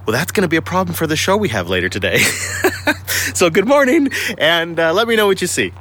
well, 0.05 0.13
that's 0.13 0.31
going 0.31 0.43
to 0.43 0.47
be 0.47 0.57
a 0.57 0.61
problem 0.61 0.95
for 0.95 1.07
the 1.07 1.15
show 1.15 1.35
we 1.35 1.49
have 1.49 1.69
later 1.69 1.89
today. 1.89 2.19
so 3.33 3.49
good 3.49 3.67
morning, 3.67 4.09
and 4.37 4.79
uh, 4.79 4.93
let 4.93 5.07
me 5.07 5.15
know 5.15 5.27
what 5.27 5.41
you 5.41 5.47
see. 5.47 5.73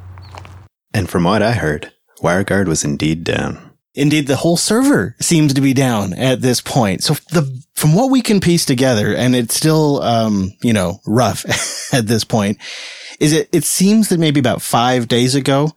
And 0.94 1.08
from 1.08 1.24
what 1.24 1.42
I 1.42 1.52
heard, 1.52 1.92
WireGuard 2.20 2.66
was 2.66 2.84
indeed 2.84 3.24
down. 3.24 3.70
Indeed, 3.94 4.26
the 4.26 4.36
whole 4.36 4.56
server 4.56 5.14
seems 5.20 5.52
to 5.54 5.60
be 5.60 5.74
down 5.74 6.14
at 6.14 6.40
this 6.40 6.60
point. 6.60 7.02
So 7.02 7.14
the, 7.30 7.61
from 7.82 7.94
what 7.94 8.12
we 8.12 8.22
can 8.22 8.38
piece 8.38 8.64
together, 8.64 9.12
and 9.12 9.34
it's 9.34 9.56
still, 9.56 10.00
um, 10.04 10.52
you 10.62 10.72
know, 10.72 11.00
rough 11.04 11.44
at 11.92 12.06
this 12.06 12.22
point, 12.22 12.58
is 13.18 13.32
it, 13.32 13.48
it 13.50 13.64
seems 13.64 14.08
that 14.08 14.20
maybe 14.20 14.38
about 14.38 14.62
five 14.62 15.08
days 15.08 15.34
ago, 15.34 15.72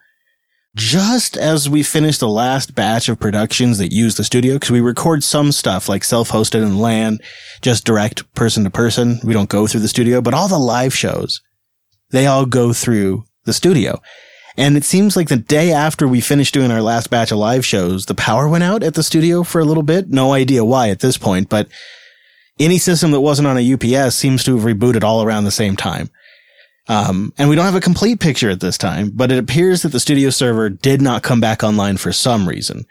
just 0.76 1.36
as 1.36 1.68
we 1.68 1.82
finished 1.82 2.20
the 2.20 2.28
last 2.28 2.76
batch 2.76 3.10
of 3.10 3.20
productions 3.20 3.80
that 3.80 3.92
use 3.92 4.18
the 4.18 4.24
studio, 4.24 4.54
because 4.54 4.70
we 4.70 4.82
record 4.82 5.24
some 5.24 5.52
stuff 5.52 5.90
like 5.90 6.04
self-hosted 6.04 6.62
and 6.62 6.80
LAN, 6.80 7.18
just 7.64 7.86
direct 7.86 8.32
person 8.36 8.66
to 8.66 8.70
person. 8.70 9.20
We 9.24 9.34
don't 9.34 9.50
go 9.50 9.66
through 9.66 9.82
the 9.82 9.88
studio, 9.88 10.22
but 10.22 10.36
all 10.36 10.48
the 10.48 10.60
live 10.60 10.94
shows, 10.94 11.42
they 12.12 12.28
all 12.28 12.46
go 12.46 12.72
through 12.72 13.24
the 13.46 13.54
studio. 13.54 14.00
And 14.58 14.78
it 14.78 14.86
seems 14.86 15.18
like 15.18 15.28
the 15.28 15.36
day 15.36 15.72
after 15.72 16.08
we 16.08 16.22
finished 16.22 16.54
doing 16.54 16.72
our 16.72 16.82
last 16.82 17.10
batch 17.10 17.32
of 17.32 17.38
live 17.38 17.66
shows, 17.66 18.06
the 18.06 18.16
power 18.16 18.48
went 18.48 18.64
out 18.64 18.84
at 18.84 18.94
the 18.94 19.04
studio 19.04 19.44
for 19.44 19.60
a 19.60 19.66
little 19.66 19.84
bit. 19.84 20.10
No 20.10 20.34
idea 20.34 20.64
why 20.64 20.90
at 20.90 21.00
this 21.00 21.18
point, 21.18 21.50
but 21.50 21.68
any 22.58 22.78
system 22.78 23.12
that 23.12 23.20
wasn't 23.20 23.48
on 23.50 23.58
a 23.58 23.74
UPS 23.74 24.16
seems 24.16 24.44
to 24.46 24.56
have 24.56 24.66
rebooted 24.66 25.04
all 25.04 25.24
around 25.24 25.44
the 25.44 25.52
same 25.52 25.76
time. 25.76 26.10
Um, 26.88 27.34
and 27.38 27.50
we 27.50 27.56
don't 27.56 27.66
have 27.66 27.76
a 27.76 27.82
complete 27.82 28.20
picture 28.20 28.50
at 28.50 28.60
this 28.60 28.78
time, 28.78 29.12
but 29.14 29.32
it 29.32 29.40
appears 29.40 29.82
that 29.82 29.92
the 29.92 30.00
studio 30.00 30.30
server 30.30 30.70
did 30.70 31.02
not 31.02 31.24
come 31.24 31.42
back 31.42 31.64
online 31.64 31.98
for 31.98 32.14
some 32.14 32.48
reason. 32.48 32.86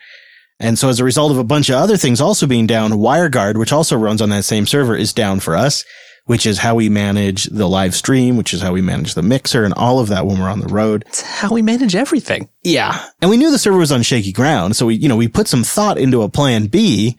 And 0.61 0.79
so 0.79 0.89
as 0.89 1.01
a 1.01 1.05
result 1.05 1.31
of 1.33 1.39
a 1.39 1.45
bunch 1.45 1.69
of 1.69 1.77
other 1.77 1.97
things 1.97 2.21
also 2.21 2.47
being 2.47 2.67
down, 2.67 2.93
WireGuard, 2.93 3.57
which 3.57 3.73
also 3.73 3.97
runs 3.97 4.21
on 4.21 4.31
that 4.31 4.45
same 4.45 4.67
server, 4.67 4.97
is 4.97 5.13
down 5.13 5.41
for 5.41 5.57
us 5.57 5.85
which 6.27 6.47
is 6.47 6.59
how 6.59 6.75
we 6.75 6.89
manage 6.89 7.45
the 7.45 7.69
live 7.69 7.95
stream, 7.95 8.37
which 8.37 8.55
is 8.55 8.63
how 8.63 8.73
we 8.73 8.81
manage 8.81 9.15
the 9.15 9.23
mixer 9.23 9.65
and 9.65 9.75
all 9.75 10.01
of 10.01 10.09
that 10.09 10.27
when 10.27 10.39
we're 10.39 10.49
on 10.49 10.61
the 10.61 10.73
road. 10.73 11.05
It's 11.09 11.21
how 11.21 11.53
we 11.53 11.63
manage 11.63 11.95
everything. 11.95 12.49
Yeah. 12.63 13.05
And 13.21 13.31
we 13.31 13.37
knew 13.37 13.51
the 13.51 13.59
server 13.59 13.79
was 13.79 13.93
on 13.93 14.03
shaky 14.03 14.33
ground. 14.33 14.77
So 14.77 14.87
we, 14.87 14.95
you 14.95 15.09
know, 15.09 15.17
we 15.17 15.29
put 15.29 15.49
some 15.49 15.65
thought 15.65 15.99
into 15.99 16.23
a 16.23 16.29
plan 16.29 16.67
B. 16.67 17.17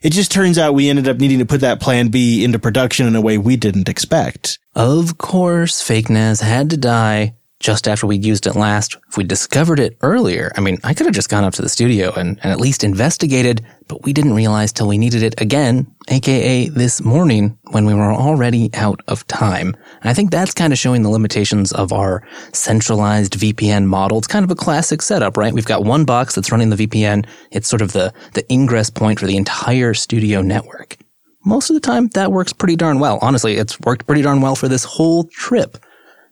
It 0.00 0.12
just 0.12 0.30
turns 0.30 0.58
out 0.58 0.74
we 0.74 0.88
ended 0.88 1.08
up 1.08 1.18
needing 1.18 1.40
to 1.40 1.46
put 1.46 1.60
that 1.60 1.80
plan 1.80 2.08
B 2.08 2.44
into 2.44 2.58
production 2.58 3.06
in 3.06 3.16
a 3.16 3.20
way 3.20 3.36
we 3.36 3.56
didn't 3.56 3.88
expect. 3.88 4.58
Of 4.74 5.18
course, 5.18 5.82
fake 5.82 6.08
NAS 6.08 6.40
had 6.40 6.70
to 6.70 6.76
die 6.76 7.34
just 7.60 7.88
after 7.88 8.06
we'd 8.06 8.24
used 8.24 8.46
it 8.46 8.54
last. 8.54 8.96
If 9.08 9.16
we 9.16 9.24
discovered 9.24 9.80
it 9.80 9.96
earlier, 10.00 10.52
I 10.56 10.60
mean, 10.60 10.78
I 10.84 10.94
could 10.94 11.06
have 11.06 11.14
just 11.14 11.28
gone 11.28 11.44
up 11.44 11.54
to 11.54 11.62
the 11.62 11.68
studio 11.68 12.12
and, 12.12 12.38
and 12.42 12.52
at 12.52 12.60
least 12.60 12.84
investigated, 12.84 13.64
but 13.88 14.04
we 14.04 14.12
didn't 14.12 14.34
realize 14.34 14.72
till 14.72 14.86
we 14.86 14.98
needed 14.98 15.22
it 15.22 15.40
again, 15.40 15.92
aka 16.08 16.68
this 16.68 17.02
morning 17.02 17.58
when 17.70 17.84
we 17.84 17.94
were 17.94 18.12
already 18.12 18.70
out 18.74 19.00
of 19.08 19.26
time. 19.26 19.76
And 20.00 20.10
I 20.10 20.14
think 20.14 20.30
that's 20.30 20.54
kind 20.54 20.72
of 20.72 20.78
showing 20.78 21.02
the 21.02 21.10
limitations 21.10 21.72
of 21.72 21.92
our 21.92 22.22
centralized 22.52 23.34
VPN 23.34 23.86
model. 23.86 24.18
It's 24.18 24.28
kind 24.28 24.44
of 24.44 24.50
a 24.50 24.56
classic 24.56 25.02
setup, 25.02 25.36
right? 25.36 25.52
We've 25.52 25.64
got 25.64 25.84
one 25.84 26.04
box 26.04 26.34
that's 26.34 26.52
running 26.52 26.70
the 26.70 26.86
VPN. 26.86 27.26
It's 27.50 27.68
sort 27.68 27.82
of 27.82 27.92
the, 27.92 28.12
the 28.34 28.50
ingress 28.52 28.90
point 28.90 29.18
for 29.18 29.26
the 29.26 29.36
entire 29.36 29.94
studio 29.94 30.42
network. 30.42 30.96
Most 31.44 31.70
of 31.70 31.74
the 31.74 31.80
time, 31.80 32.08
that 32.08 32.30
works 32.30 32.52
pretty 32.52 32.76
darn 32.76 32.98
well. 32.98 33.18
Honestly, 33.22 33.54
it's 33.54 33.80
worked 33.80 34.06
pretty 34.06 34.22
darn 34.22 34.40
well 34.40 34.54
for 34.54 34.68
this 34.68 34.84
whole 34.84 35.24
trip. 35.24 35.78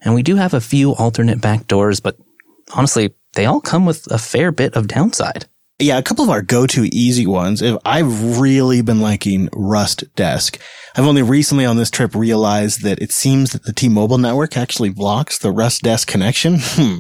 And 0.06 0.14
we 0.14 0.22
do 0.22 0.36
have 0.36 0.54
a 0.54 0.60
few 0.60 0.94
alternate 0.94 1.40
backdoors, 1.40 2.00
but 2.00 2.16
honestly, 2.72 3.12
they 3.34 3.44
all 3.44 3.60
come 3.60 3.84
with 3.84 4.06
a 4.12 4.18
fair 4.18 4.52
bit 4.52 4.76
of 4.76 4.86
downside. 4.86 5.46
Yeah, 5.80 5.98
a 5.98 6.02
couple 6.02 6.22
of 6.22 6.30
our 6.30 6.42
go-to 6.42 6.84
easy 6.94 7.26
ones. 7.26 7.60
If 7.60 7.76
I've 7.84 8.38
really 8.38 8.82
been 8.82 9.00
liking 9.00 9.48
Rust 9.52 10.04
Desk. 10.14 10.58
I've 10.94 11.04
only 11.04 11.22
recently 11.22 11.66
on 11.66 11.76
this 11.76 11.90
trip 11.90 12.14
realized 12.14 12.82
that 12.82 13.02
it 13.02 13.10
seems 13.10 13.50
that 13.50 13.64
the 13.64 13.72
T-Mobile 13.72 14.18
network 14.18 14.56
actually 14.56 14.90
blocks 14.90 15.38
the 15.38 15.52
RustDesk 15.52 16.06
connection. 16.06 16.58
Hmm. 16.76 16.98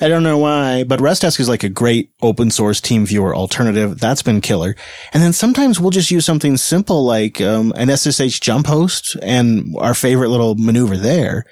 I 0.00 0.08
don't 0.08 0.22
know 0.22 0.38
why, 0.38 0.84
but 0.84 1.00
RustDesk 1.00 1.38
is 1.40 1.48
like 1.48 1.62
a 1.64 1.68
great 1.68 2.10
open 2.22 2.50
source 2.50 2.80
TeamViewer 2.80 3.34
alternative. 3.34 3.98
That's 3.98 4.22
been 4.22 4.40
killer. 4.40 4.76
And 5.12 5.22
then 5.22 5.32
sometimes 5.32 5.80
we'll 5.80 5.90
just 5.90 6.10
use 6.10 6.24
something 6.24 6.56
simple 6.56 7.04
like 7.04 7.40
um, 7.40 7.72
an 7.76 7.96
SSH 7.96 8.40
jump 8.40 8.66
host 8.66 9.16
and 9.22 9.74
our 9.78 9.94
favorite 9.94 10.30
little 10.30 10.54
maneuver 10.56 10.96
there 10.96 11.44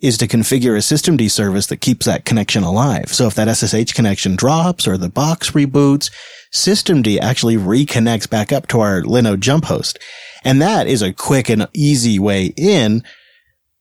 is 0.00 0.18
to 0.18 0.28
configure 0.28 0.74
a 0.74 0.80
systemd 0.80 1.30
service 1.30 1.66
that 1.66 1.80
keeps 1.80 2.06
that 2.06 2.24
connection 2.24 2.62
alive. 2.62 3.08
So 3.08 3.26
if 3.26 3.34
that 3.34 3.54
SSH 3.54 3.94
connection 3.94 4.36
drops 4.36 4.86
or 4.86 4.98
the 4.98 5.08
box 5.08 5.52
reboots, 5.52 6.10
systemd 6.52 7.18
actually 7.18 7.56
reconnects 7.56 8.28
back 8.28 8.52
up 8.52 8.66
to 8.68 8.80
our 8.80 9.02
Linode 9.02 9.40
jump 9.40 9.64
host. 9.64 9.98
And 10.44 10.60
that 10.60 10.86
is 10.86 11.02
a 11.02 11.12
quick 11.12 11.48
and 11.48 11.66
easy 11.72 12.18
way 12.18 12.52
in. 12.56 13.02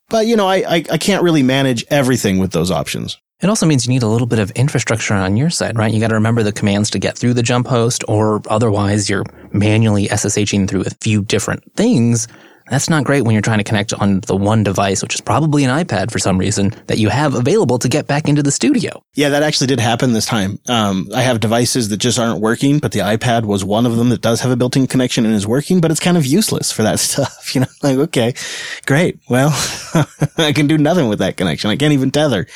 But 0.10 0.28
you 0.28 0.36
know, 0.36 0.48
I, 0.48 0.56
I, 0.58 0.84
I 0.92 0.98
can't 0.98 1.24
really 1.24 1.44
manage 1.44 1.84
everything 1.90 2.40
with 2.40 2.52
those 2.52 2.72
options. 2.72 3.18
It 3.42 3.50
also 3.50 3.66
means 3.66 3.86
you 3.86 3.94
need 3.94 4.04
a 4.04 4.08
little 4.08 4.28
bit 4.28 4.40
of 4.40 4.52
infrastructure 4.52 5.14
on 5.14 5.36
your 5.36 5.50
side, 5.50 5.78
right? 5.78 5.94
You 5.94 6.00
got 6.00 6.08
to 6.08 6.16
remember 6.16 6.42
the 6.42 6.54
commands 6.54 6.90
to 6.92 7.00
get 7.00 7.18
through 7.18 7.34
the 7.34 7.44
jump 7.44 7.68
host, 7.68 8.04
or 8.08 8.42
otherwise 8.50 9.10
you're 9.10 9.26
manually 9.52 10.08
SSHing 10.08 10.70
through 10.70 10.82
a 10.82 10.90
few 11.02 11.22
different 11.22 11.64
things 11.76 12.30
that's 12.70 12.90
not 12.90 13.04
great 13.04 13.24
when 13.24 13.34
you're 13.34 13.42
trying 13.42 13.60
to 13.60 13.64
connect 13.64 13.94
on 13.94 14.22
the 14.22 14.36
one 14.36 14.64
device, 14.64 15.04
which 15.04 15.14
is 15.14 15.22
probably 15.22 15.64
an 15.64 15.70
iPad 15.70 16.12
for 16.12 16.20
some 16.20 16.38
reason 16.38 16.74
that 16.88 16.98
you 16.98 17.10
have 17.10 17.36
available 17.36 17.78
to 17.80 17.88
get 17.88 18.08
back 18.08 18.28
into 18.28 18.42
the 18.42 18.52
studio. 18.52 19.04
Yeah, 19.14 19.30
that 19.30 19.44
actually 19.44 19.68
did 19.68 19.80
happen 19.80 20.14
this 20.14 20.26
time. 20.26 20.60
Um, 20.68 21.08
I 21.14 21.22
have 21.22 21.40
devices 21.40 21.90
that 21.90 21.98
just 21.98 22.18
aren't 22.18 22.42
working, 22.42 22.80
but 22.80 22.92
the 22.92 23.00
iPad 23.00 23.46
was 23.46 23.64
one 23.64 23.86
of 23.86 23.98
them 23.98 24.10
that 24.10 24.22
does 24.22 24.42
have 24.42 24.52
a 24.52 24.56
built-in 24.56 24.88
connection 24.88 25.26
and 25.26 25.34
is 25.34 25.46
working, 25.46 25.80
but 25.80 25.92
it's 25.92 26.00
kind 26.00 26.18
of 26.18 26.26
useless 26.26 26.72
for 26.72 26.84
that 26.84 27.00
stuff. 27.00 27.54
You 27.54 27.62
know, 27.62 27.68
like, 27.84 27.98
okay, 27.98 28.34
great. 28.86 29.20
Well, 29.30 29.50
I 30.38 30.52
can 30.52 30.68
do 30.68 30.78
nothing 30.78 31.08
with 31.08 31.20
that 31.20 31.38
connection. 31.38 31.70
I 31.70 31.76
can't 31.76 31.94
even 31.94 32.12
tether. 32.12 32.48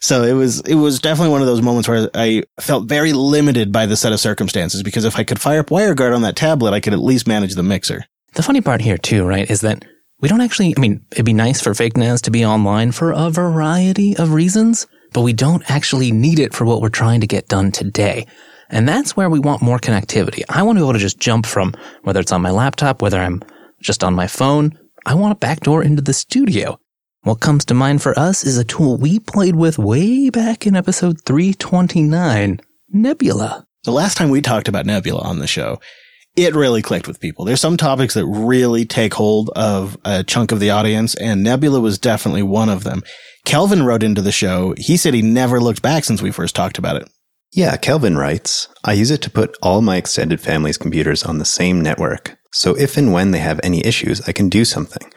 So 0.00 0.24
it 0.24 0.32
was, 0.32 0.60
it 0.62 0.74
was 0.74 0.98
definitely 0.98 1.30
one 1.30 1.42
of 1.42 1.46
those 1.46 1.62
moments 1.62 1.88
where 1.88 2.08
I 2.14 2.42
felt 2.58 2.88
very 2.88 3.12
limited 3.12 3.70
by 3.70 3.86
the 3.86 3.96
set 3.96 4.12
of 4.12 4.18
circumstances 4.18 4.82
because 4.82 5.04
if 5.04 5.16
I 5.16 5.24
could 5.24 5.40
fire 5.40 5.60
up 5.60 5.66
WireGuard 5.66 6.14
on 6.14 6.22
that 6.22 6.36
tablet, 6.36 6.72
I 6.72 6.80
could 6.80 6.92
at 6.92 6.98
least 6.98 7.28
manage 7.28 7.54
the 7.54 7.62
mixer. 7.62 8.06
The 8.34 8.42
funny 8.42 8.60
part 8.60 8.80
here 8.80 8.96
too, 8.96 9.24
right, 9.24 9.50
is 9.50 9.60
that 9.60 9.84
we 10.20 10.28
don't 10.28 10.40
actually, 10.40 10.74
I 10.76 10.80
mean, 10.80 11.04
it'd 11.12 11.24
be 11.24 11.32
nice 11.32 11.60
for 11.60 11.74
fake 11.74 11.96
NAS 11.96 12.22
to 12.22 12.30
be 12.30 12.46
online 12.46 12.92
for 12.92 13.12
a 13.12 13.28
variety 13.28 14.16
of 14.16 14.32
reasons, 14.32 14.86
but 15.12 15.22
we 15.22 15.32
don't 15.32 15.68
actually 15.70 16.12
need 16.12 16.38
it 16.38 16.54
for 16.54 16.64
what 16.64 16.80
we're 16.80 16.88
trying 16.88 17.20
to 17.20 17.26
get 17.26 17.48
done 17.48 17.72
today. 17.72 18.26
And 18.70 18.88
that's 18.88 19.14
where 19.16 19.28
we 19.28 19.38
want 19.38 19.60
more 19.60 19.78
connectivity. 19.78 20.44
I 20.48 20.62
want 20.62 20.78
to 20.78 20.80
be 20.80 20.84
able 20.84 20.94
to 20.94 20.98
just 20.98 21.18
jump 21.18 21.44
from 21.44 21.74
whether 22.04 22.20
it's 22.20 22.32
on 22.32 22.40
my 22.40 22.50
laptop, 22.50 23.02
whether 23.02 23.20
I'm 23.20 23.42
just 23.80 24.02
on 24.02 24.14
my 24.14 24.26
phone. 24.26 24.78
I 25.04 25.14
want 25.14 25.32
a 25.32 25.38
backdoor 25.38 25.82
into 25.82 26.00
the 26.00 26.14
studio. 26.14 26.78
What 27.24 27.40
comes 27.40 27.66
to 27.66 27.74
mind 27.74 28.00
for 28.00 28.18
us 28.18 28.44
is 28.44 28.56
a 28.56 28.64
tool 28.64 28.96
we 28.96 29.18
played 29.18 29.56
with 29.56 29.78
way 29.78 30.30
back 30.30 30.66
in 30.66 30.74
episode 30.74 31.20
329, 31.26 32.60
Nebula. 32.88 33.66
The 33.84 33.92
last 33.92 34.16
time 34.16 34.30
we 34.30 34.40
talked 34.40 34.68
about 34.68 34.86
Nebula 34.86 35.20
on 35.20 35.38
the 35.38 35.46
show, 35.46 35.80
it 36.36 36.54
really 36.54 36.82
clicked 36.82 37.08
with 37.08 37.20
people. 37.20 37.44
There's 37.44 37.60
some 37.60 37.76
topics 37.76 38.14
that 38.14 38.26
really 38.26 38.84
take 38.84 39.14
hold 39.14 39.50
of 39.50 39.96
a 40.04 40.24
chunk 40.24 40.52
of 40.52 40.60
the 40.60 40.70
audience, 40.70 41.14
and 41.14 41.42
Nebula 41.42 41.80
was 41.80 41.98
definitely 41.98 42.42
one 42.42 42.68
of 42.68 42.84
them. 42.84 43.02
Kelvin 43.44 43.82
wrote 43.82 44.02
into 44.02 44.22
the 44.22 44.32
show. 44.32 44.74
He 44.78 44.96
said 44.96 45.14
he 45.14 45.22
never 45.22 45.60
looked 45.60 45.82
back 45.82 46.04
since 46.04 46.22
we 46.22 46.30
first 46.30 46.54
talked 46.54 46.78
about 46.78 46.96
it. 46.96 47.08
Yeah, 47.52 47.76
Kelvin 47.76 48.16
writes, 48.16 48.68
I 48.82 48.94
use 48.94 49.10
it 49.10 49.20
to 49.22 49.30
put 49.30 49.58
all 49.60 49.82
my 49.82 49.96
extended 49.96 50.40
family's 50.40 50.78
computers 50.78 51.22
on 51.22 51.38
the 51.38 51.44
same 51.44 51.82
network. 51.82 52.38
So 52.52 52.74
if 52.78 52.96
and 52.96 53.12
when 53.12 53.30
they 53.30 53.40
have 53.40 53.60
any 53.62 53.84
issues, 53.84 54.26
I 54.26 54.32
can 54.32 54.48
do 54.48 54.64
something. 54.64 55.12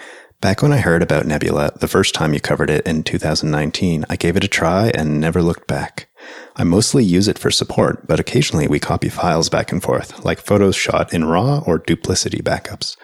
Back 0.46 0.62
when 0.62 0.72
I 0.72 0.78
heard 0.78 1.02
about 1.02 1.26
Nebula, 1.26 1.72
the 1.80 1.88
first 1.88 2.14
time 2.14 2.36
you 2.36 2.40
covered 2.40 2.70
it 2.70 2.86
in 2.86 3.02
2019, 3.02 4.06
I 4.12 4.16
gave 4.16 4.38
it 4.38 4.44
a 4.44 4.48
try 4.48 4.92
and 4.94 5.20
never 5.20 5.42
looked 5.42 5.66
back. 5.66 6.08
I 6.56 6.64
mostly 6.64 7.04
use 7.04 7.28
it 7.28 7.40
for 7.40 7.50
support, 7.50 8.06
but 8.06 8.20
occasionally 8.20 8.68
we 8.68 8.80
copy 8.80 9.10
files 9.10 9.50
back 9.50 9.72
and 9.72 9.82
forth, 9.82 10.24
like 10.24 10.40
photos 10.40 10.76
shot 10.76 11.12
in 11.12 11.26
RAW 11.26 11.64
or 11.66 11.80
duplicity 11.80 12.44
backups. 12.44 12.96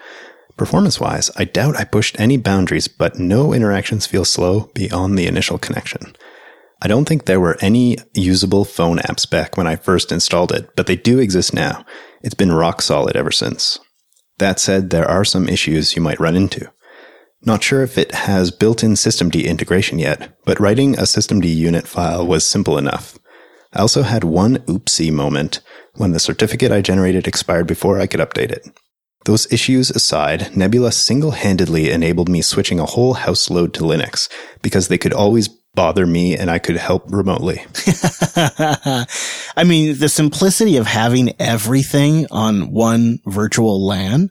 Performance 0.56 1.00
wise, 1.00 1.32
I 1.36 1.42
doubt 1.42 1.74
I 1.74 1.82
pushed 1.82 2.14
any 2.20 2.36
boundaries, 2.36 2.86
but 2.86 3.18
no 3.18 3.52
interactions 3.52 4.06
feel 4.06 4.24
slow 4.24 4.70
beyond 4.72 5.18
the 5.18 5.26
initial 5.26 5.58
connection. 5.58 6.14
I 6.80 6.86
don't 6.86 7.08
think 7.08 7.24
there 7.24 7.40
were 7.40 7.58
any 7.60 7.96
usable 8.14 8.64
phone 8.64 8.98
apps 8.98 9.28
back 9.28 9.56
when 9.56 9.66
I 9.66 9.74
first 9.74 10.12
installed 10.12 10.52
it, 10.52 10.70
but 10.76 10.86
they 10.86 10.94
do 10.94 11.18
exist 11.18 11.52
now. 11.52 11.84
It's 12.22 12.34
been 12.34 12.52
rock 12.52 12.80
solid 12.82 13.16
ever 13.16 13.32
since. 13.32 13.80
That 14.38 14.60
said, 14.60 14.90
there 14.90 15.10
are 15.10 15.24
some 15.24 15.48
issues 15.48 15.96
you 15.96 16.02
might 16.02 16.20
run 16.20 16.36
into. 16.36 16.70
Not 17.44 17.62
sure 17.62 17.82
if 17.82 17.98
it 17.98 18.12
has 18.12 18.50
built 18.50 18.84
in 18.84 18.92
systemd 18.92 19.44
integration 19.44 19.98
yet, 19.98 20.36
but 20.44 20.60
writing 20.60 20.94
a 20.94 21.02
systemd 21.02 21.44
unit 21.44 21.88
file 21.88 22.26
was 22.26 22.46
simple 22.46 22.78
enough. 22.78 23.18
I 23.72 23.80
also 23.80 24.02
had 24.02 24.22
one 24.22 24.58
oopsie 24.58 25.12
moment 25.12 25.60
when 25.94 26.12
the 26.12 26.20
certificate 26.20 26.70
I 26.70 26.82
generated 26.82 27.26
expired 27.26 27.66
before 27.66 27.98
I 27.98 28.06
could 28.06 28.20
update 28.20 28.52
it. 28.52 28.68
Those 29.24 29.50
issues 29.52 29.90
aside, 29.90 30.56
Nebula 30.56 30.92
single 30.92 31.30
handedly 31.32 31.90
enabled 31.90 32.28
me 32.28 32.42
switching 32.42 32.80
a 32.80 32.86
whole 32.86 33.14
house 33.14 33.50
load 33.50 33.72
to 33.74 33.82
Linux 33.82 34.28
because 34.62 34.88
they 34.88 34.98
could 34.98 35.12
always 35.12 35.48
bother 35.74 36.06
me 36.06 36.36
and 36.36 36.50
I 36.50 36.58
could 36.58 36.76
help 36.76 37.10
remotely. 37.10 37.64
I 38.36 39.64
mean, 39.64 39.98
the 39.98 40.08
simplicity 40.08 40.76
of 40.76 40.86
having 40.86 41.34
everything 41.40 42.26
on 42.30 42.72
one 42.72 43.20
virtual 43.26 43.84
LAN, 43.86 44.30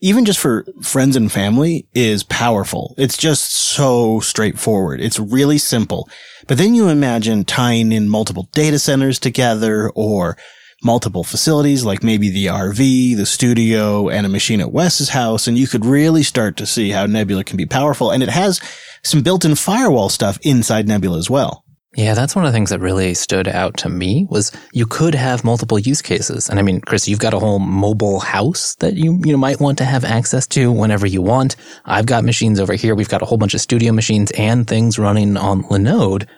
even 0.00 0.24
just 0.24 0.38
for 0.38 0.64
friends 0.82 1.16
and 1.16 1.30
family 1.30 1.86
is 1.92 2.22
powerful. 2.22 2.94
It's 2.96 3.16
just 3.16 3.52
so 3.52 4.20
straightforward. 4.20 5.00
It's 5.00 5.18
really 5.18 5.58
simple. 5.58 6.08
But 6.46 6.58
then 6.58 6.74
you 6.74 6.88
imagine 6.88 7.44
tying 7.44 7.92
in 7.92 8.08
multiple 8.08 8.48
data 8.52 8.78
centers 8.78 9.18
together 9.18 9.90
or 9.94 10.36
multiple 10.84 11.24
facilities, 11.24 11.84
like 11.84 12.04
maybe 12.04 12.30
the 12.30 12.46
RV, 12.46 13.16
the 13.16 13.26
studio, 13.26 14.08
and 14.08 14.24
a 14.24 14.28
machine 14.28 14.60
at 14.60 14.72
Wes's 14.72 15.08
house. 15.08 15.48
And 15.48 15.58
you 15.58 15.66
could 15.66 15.84
really 15.84 16.22
start 16.22 16.56
to 16.58 16.66
see 16.66 16.90
how 16.90 17.06
Nebula 17.06 17.42
can 17.42 17.56
be 17.56 17.66
powerful. 17.66 18.12
And 18.12 18.22
it 18.22 18.28
has 18.28 18.60
some 19.02 19.22
built-in 19.22 19.56
firewall 19.56 20.08
stuff 20.08 20.38
inside 20.42 20.86
Nebula 20.86 21.18
as 21.18 21.28
well. 21.28 21.64
Yeah, 21.98 22.14
that's 22.14 22.36
one 22.36 22.44
of 22.44 22.52
the 22.52 22.56
things 22.56 22.70
that 22.70 22.78
really 22.78 23.12
stood 23.12 23.48
out 23.48 23.76
to 23.78 23.88
me 23.88 24.28
was 24.30 24.52
you 24.72 24.86
could 24.86 25.16
have 25.16 25.42
multiple 25.42 25.80
use 25.80 26.00
cases. 26.00 26.48
And 26.48 26.60
I 26.60 26.62
mean, 26.62 26.80
Chris, 26.80 27.08
you've 27.08 27.18
got 27.18 27.34
a 27.34 27.40
whole 27.40 27.58
mobile 27.58 28.20
house 28.20 28.76
that 28.76 28.94
you, 28.94 29.20
you 29.24 29.32
know, 29.32 29.36
might 29.36 29.58
want 29.58 29.78
to 29.78 29.84
have 29.84 30.04
access 30.04 30.46
to 30.46 30.70
whenever 30.70 31.08
you 31.08 31.20
want. 31.20 31.56
I've 31.86 32.06
got 32.06 32.22
machines 32.22 32.60
over 32.60 32.74
here. 32.74 32.94
We've 32.94 33.08
got 33.08 33.20
a 33.20 33.24
whole 33.24 33.36
bunch 33.36 33.52
of 33.52 33.60
studio 33.60 33.90
machines 33.90 34.30
and 34.38 34.64
things 34.64 34.96
running 34.96 35.36
on 35.36 35.64
Linode. 35.64 36.28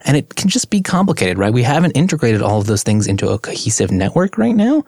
And 0.00 0.16
it 0.16 0.34
can 0.34 0.48
just 0.48 0.70
be 0.70 0.80
complicated, 0.80 1.36
right? 1.36 1.52
We 1.52 1.62
haven't 1.62 1.92
integrated 1.92 2.40
all 2.40 2.58
of 2.58 2.66
those 2.66 2.82
things 2.82 3.06
into 3.06 3.28
a 3.28 3.38
cohesive 3.38 3.90
network 3.90 4.38
right 4.38 4.56
now, 4.56 4.82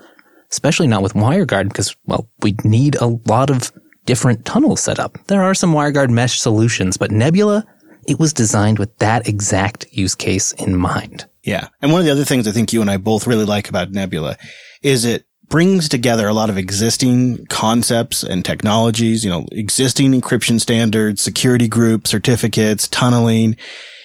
especially 0.50 0.86
not 0.86 1.02
with 1.02 1.12
WireGuard 1.12 1.68
because, 1.68 1.94
well, 2.06 2.30
we 2.40 2.56
need 2.64 2.94
a 2.94 3.08
lot 3.28 3.50
of 3.50 3.70
different 4.06 4.46
tunnels 4.46 4.80
set 4.80 4.98
up. 4.98 5.18
There 5.26 5.42
are 5.42 5.54
some 5.54 5.74
WireGuard 5.74 6.08
mesh 6.08 6.40
solutions, 6.40 6.96
but 6.96 7.10
Nebula, 7.10 7.66
it 8.06 8.18
was 8.18 8.32
designed 8.32 8.78
with 8.78 8.96
that 8.98 9.28
exact 9.28 9.86
use 9.90 10.14
case 10.14 10.52
in 10.52 10.76
mind. 10.76 11.26
Yeah. 11.42 11.68
And 11.82 11.92
one 11.92 12.00
of 12.00 12.06
the 12.06 12.12
other 12.12 12.24
things 12.24 12.48
I 12.48 12.52
think 12.52 12.72
you 12.72 12.80
and 12.80 12.90
I 12.90 12.96
both 12.96 13.26
really 13.26 13.44
like 13.44 13.68
about 13.68 13.90
Nebula 13.90 14.36
is 14.82 15.04
it 15.04 15.26
brings 15.48 15.88
together 15.88 16.26
a 16.26 16.32
lot 16.32 16.50
of 16.50 16.56
existing 16.56 17.46
concepts 17.46 18.22
and 18.22 18.44
technologies, 18.44 19.24
you 19.24 19.30
know, 19.30 19.46
existing 19.52 20.12
encryption 20.12 20.60
standards, 20.60 21.22
security 21.22 21.68
groups, 21.68 22.10
certificates, 22.10 22.88
tunneling. 22.88 23.56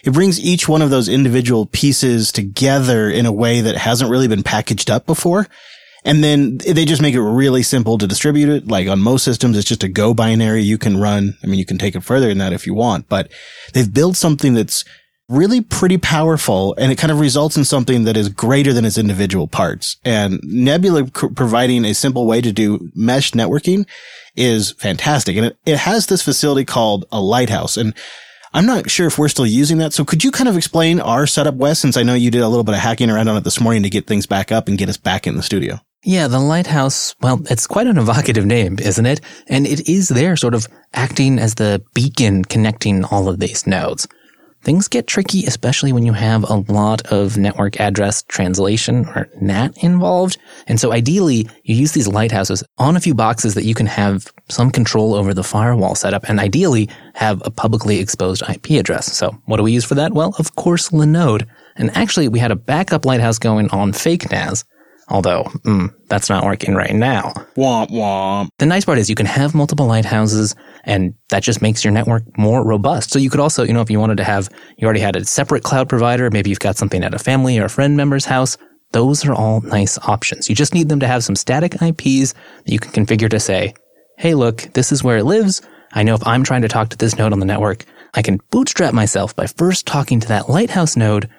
It 0.03 0.13
brings 0.13 0.39
each 0.39 0.67
one 0.67 0.81
of 0.81 0.89
those 0.89 1.09
individual 1.09 1.65
pieces 1.65 2.31
together 2.31 3.09
in 3.09 3.25
a 3.25 3.31
way 3.31 3.62
that 3.62 3.77
hasn't 3.77 4.12
really 4.12 4.27
been 4.27 4.43
packaged 4.43 4.91
up 4.91 5.05
before. 5.05 5.47
And 6.05 6.23
then 6.23 6.57
they 6.59 6.85
just 6.85 7.01
make 7.01 7.13
it 7.13 7.21
really 7.21 7.63
simple 7.63 7.97
to 7.97 8.07
distribute 8.07 8.49
it. 8.49 8.67
Like 8.67 8.88
on 8.88 9.01
most 9.01 9.23
systems, 9.23 9.57
it's 9.57 9.67
just 9.67 9.83
a 9.83 9.89
Go 9.89 10.13
binary 10.13 10.62
you 10.62 10.77
can 10.77 10.97
run. 10.97 11.38
I 11.43 11.47
mean, 11.47 11.59
you 11.59 11.65
can 11.65 11.77
take 11.77 11.95
it 11.95 12.03
further 12.03 12.29
than 12.29 12.38
that 12.38 12.53
if 12.53 12.65
you 12.65 12.73
want, 12.73 13.09
but 13.09 13.31
they've 13.73 13.93
built 13.93 14.15
something 14.15 14.53
that's 14.53 14.85
really 15.29 15.62
pretty 15.62 15.97
powerful 15.97 16.73
and 16.77 16.91
it 16.91 16.97
kind 16.97 17.12
of 17.12 17.19
results 17.19 17.55
in 17.55 17.63
something 17.63 18.03
that 18.03 18.17
is 18.17 18.29
greater 18.29 18.73
than 18.73 18.83
its 18.83 18.97
individual 18.97 19.47
parts. 19.47 19.97
And 20.03 20.39
Nebula 20.43 21.05
c- 21.05 21.29
providing 21.35 21.85
a 21.85 21.93
simple 21.93 22.25
way 22.25 22.41
to 22.41 22.51
do 22.51 22.89
mesh 22.95 23.31
networking 23.31 23.88
is 24.35 24.71
fantastic. 24.71 25.38
And 25.38 25.45
it, 25.47 25.57
it 25.65 25.77
has 25.77 26.07
this 26.07 26.23
facility 26.23 26.65
called 26.65 27.05
a 27.12 27.21
lighthouse. 27.21 27.77
And 27.77 27.93
I'm 28.53 28.65
not 28.65 28.89
sure 28.89 29.05
if 29.05 29.19
we're 29.19 29.27
still 29.27 29.45
using 29.45 29.77
that. 29.77 29.93
So 29.93 30.03
could 30.03 30.23
you 30.23 30.31
kind 30.31 30.49
of 30.49 30.57
explain 30.57 30.99
our 30.99 31.27
setup, 31.27 31.55
Wes, 31.55 31.79
since 31.79 31.95
I 31.95 32.03
know 32.03 32.15
you 32.15 32.31
did 32.31 32.41
a 32.41 32.47
little 32.47 32.63
bit 32.63 32.73
of 32.73 32.81
hacking 32.81 33.12
around 33.12 33.27
on 33.27 33.38
it 33.38 33.43
this 33.43 33.62
morning 33.62 33.83
to 33.83 33.89
get 33.89 34.07
things 34.07 34.25
back 34.25 34.51
up 34.51 34.67
and 34.67 34.77
get 34.77 34.89
us 34.89 34.97
back 34.97 35.27
in 35.27 35.35
the 35.35 35.43
studio? 35.43 35.79
Yeah, 36.03 36.29
the 36.29 36.39
lighthouse, 36.39 37.13
well, 37.21 37.41
it's 37.49 37.67
quite 37.67 37.88
an 37.88 37.97
evocative 37.97 38.45
name, 38.45 38.79
isn't 38.79 39.05
it? 39.05 39.19
And 39.47 39.67
it 39.67 39.89
is 39.89 40.07
there 40.07 40.38
sort 40.38 40.53
of 40.55 40.65
acting 40.93 41.38
as 41.38 41.55
the 41.55 41.83
beacon 41.93 42.45
connecting 42.45 43.03
all 43.03 43.27
of 43.27 43.39
these 43.39 43.67
nodes. 43.67 44.07
Things 44.62 44.88
get 44.88 45.07
tricky, 45.07 45.45
especially 45.45 45.91
when 45.91 46.05
you 46.05 46.13
have 46.13 46.43
a 46.49 46.63
lot 46.71 47.05
of 47.12 47.38
network 47.38 47.79
address 47.81 48.23
translation 48.23 49.05
or 49.07 49.29
NAT 49.41 49.77
involved. 49.83 50.38
And 50.67 50.79
so 50.79 50.93
ideally, 50.93 51.49
you 51.63 51.75
use 51.75 51.91
these 51.91 52.07
lighthouses 52.07 52.63
on 52.77 52.95
a 52.95 53.01
few 53.01 53.13
boxes 53.13 53.55
that 53.55 53.63
you 53.65 53.73
can 53.73 53.85
have 53.85 54.31
some 54.49 54.71
control 54.71 55.15
over 55.15 55.33
the 55.33 55.43
firewall 55.43 55.95
setup 55.95 56.27
and 56.29 56.39
ideally 56.39 56.89
have 57.13 57.41
a 57.45 57.51
publicly 57.51 57.99
exposed 57.99 58.43
IP 58.49 58.71
address. 58.71 59.13
So 59.13 59.31
what 59.45 59.57
do 59.57 59.63
we 59.63 59.73
use 59.73 59.85
for 59.85 59.95
that? 59.95 60.13
Well, 60.13 60.33
of 60.39 60.55
course, 60.55 60.89
Linode. 60.89 61.45
And 61.75 61.89
actually, 61.95 62.29
we 62.29 62.39
had 62.39 62.51
a 62.51 62.57
backup 62.57 63.05
lighthouse 63.05 63.39
going 63.39 63.69
on 63.69 63.93
fake 63.93 64.29
NAS 64.31 64.63
Although, 65.10 65.43
mm, 65.43 65.93
that's 66.08 66.30
not 66.30 66.43
working 66.43 66.76
right 66.76 66.93
now. 66.93 67.34
Womp 67.58 67.89
womp. 67.89 68.50
The 68.60 68.67
nice 68.67 68.86
part 68.86 69.00
is 69.00 69.10
you 69.10 69.15
can 69.15 69.26
have 69.26 69.56
multiple 69.56 69.88
lighthouses 69.88 70.56
and 70.84 71.15
that 71.30 71.41
just 71.41 71.62
makes 71.62 71.84
your 71.84 71.91
network 71.91 72.24
more 72.38 72.63
robust. 72.63 73.12
So 73.12 73.17
you 73.17 73.30
could 73.30 73.39
also, 73.39 73.63
you 73.63 73.74
know, 73.74 73.82
if 73.82 73.89
you 73.89 74.00
wanted 74.00 74.17
to 74.17 74.24
have, 74.24 74.50
you 74.78 74.86
already 74.86 75.00
had 75.00 75.15
a 75.15 75.26
separate 75.26 75.63
cloud 75.63 75.89
provider, 75.89 76.30
maybe 76.30 76.52
you've 76.52 76.60
got 76.60 76.78
something 76.78 77.04
at 77.04 77.13
a 77.13 77.19
family 77.19 77.58
or 77.58 77.65
a 77.65 77.69
friend 77.69 77.98
member's 77.98 78.26
house. 78.26 78.58
Those 78.91 79.26
are 79.26 79.34
all 79.34 79.62
nice 79.62 79.98
options. 80.00 80.48
You 80.48 80.56
just 80.56 80.74
need 80.74 80.89
them 80.89 81.00
to 81.00 81.08
have 81.08 81.24
some 81.24 81.36
static 81.36 81.82
IPs 81.82 82.34
that 82.34 82.72
you 82.72 82.80
can 82.80 83.06
configure 83.06 83.30
to 83.30 83.39
say, 83.39 83.74
Hey, 84.17 84.36
look, 84.36 84.69
this 84.74 84.91
is 84.91 85.04
where 85.04 85.17
it 85.17 85.24
lives. 85.24 85.62
I 85.93 86.04
know 86.04 86.13
if 86.13 86.26
I'm 86.28 86.43
trying 86.43 86.62
to 86.62 86.67
talk 86.67 86.89
to 86.89 86.98
this 86.98 87.17
node 87.17 87.34
on 87.34 87.39
the 87.39 87.45
network, 87.45 87.86
I 88.13 88.22
can 88.22 88.39
bootstrap 88.52 88.93
myself 88.93 89.36
by 89.36 89.48
first 89.48 89.86
talking 89.86 90.19
to 90.19 90.28
that 90.28 90.50
lighthouse 90.50 90.95
node 90.95 91.30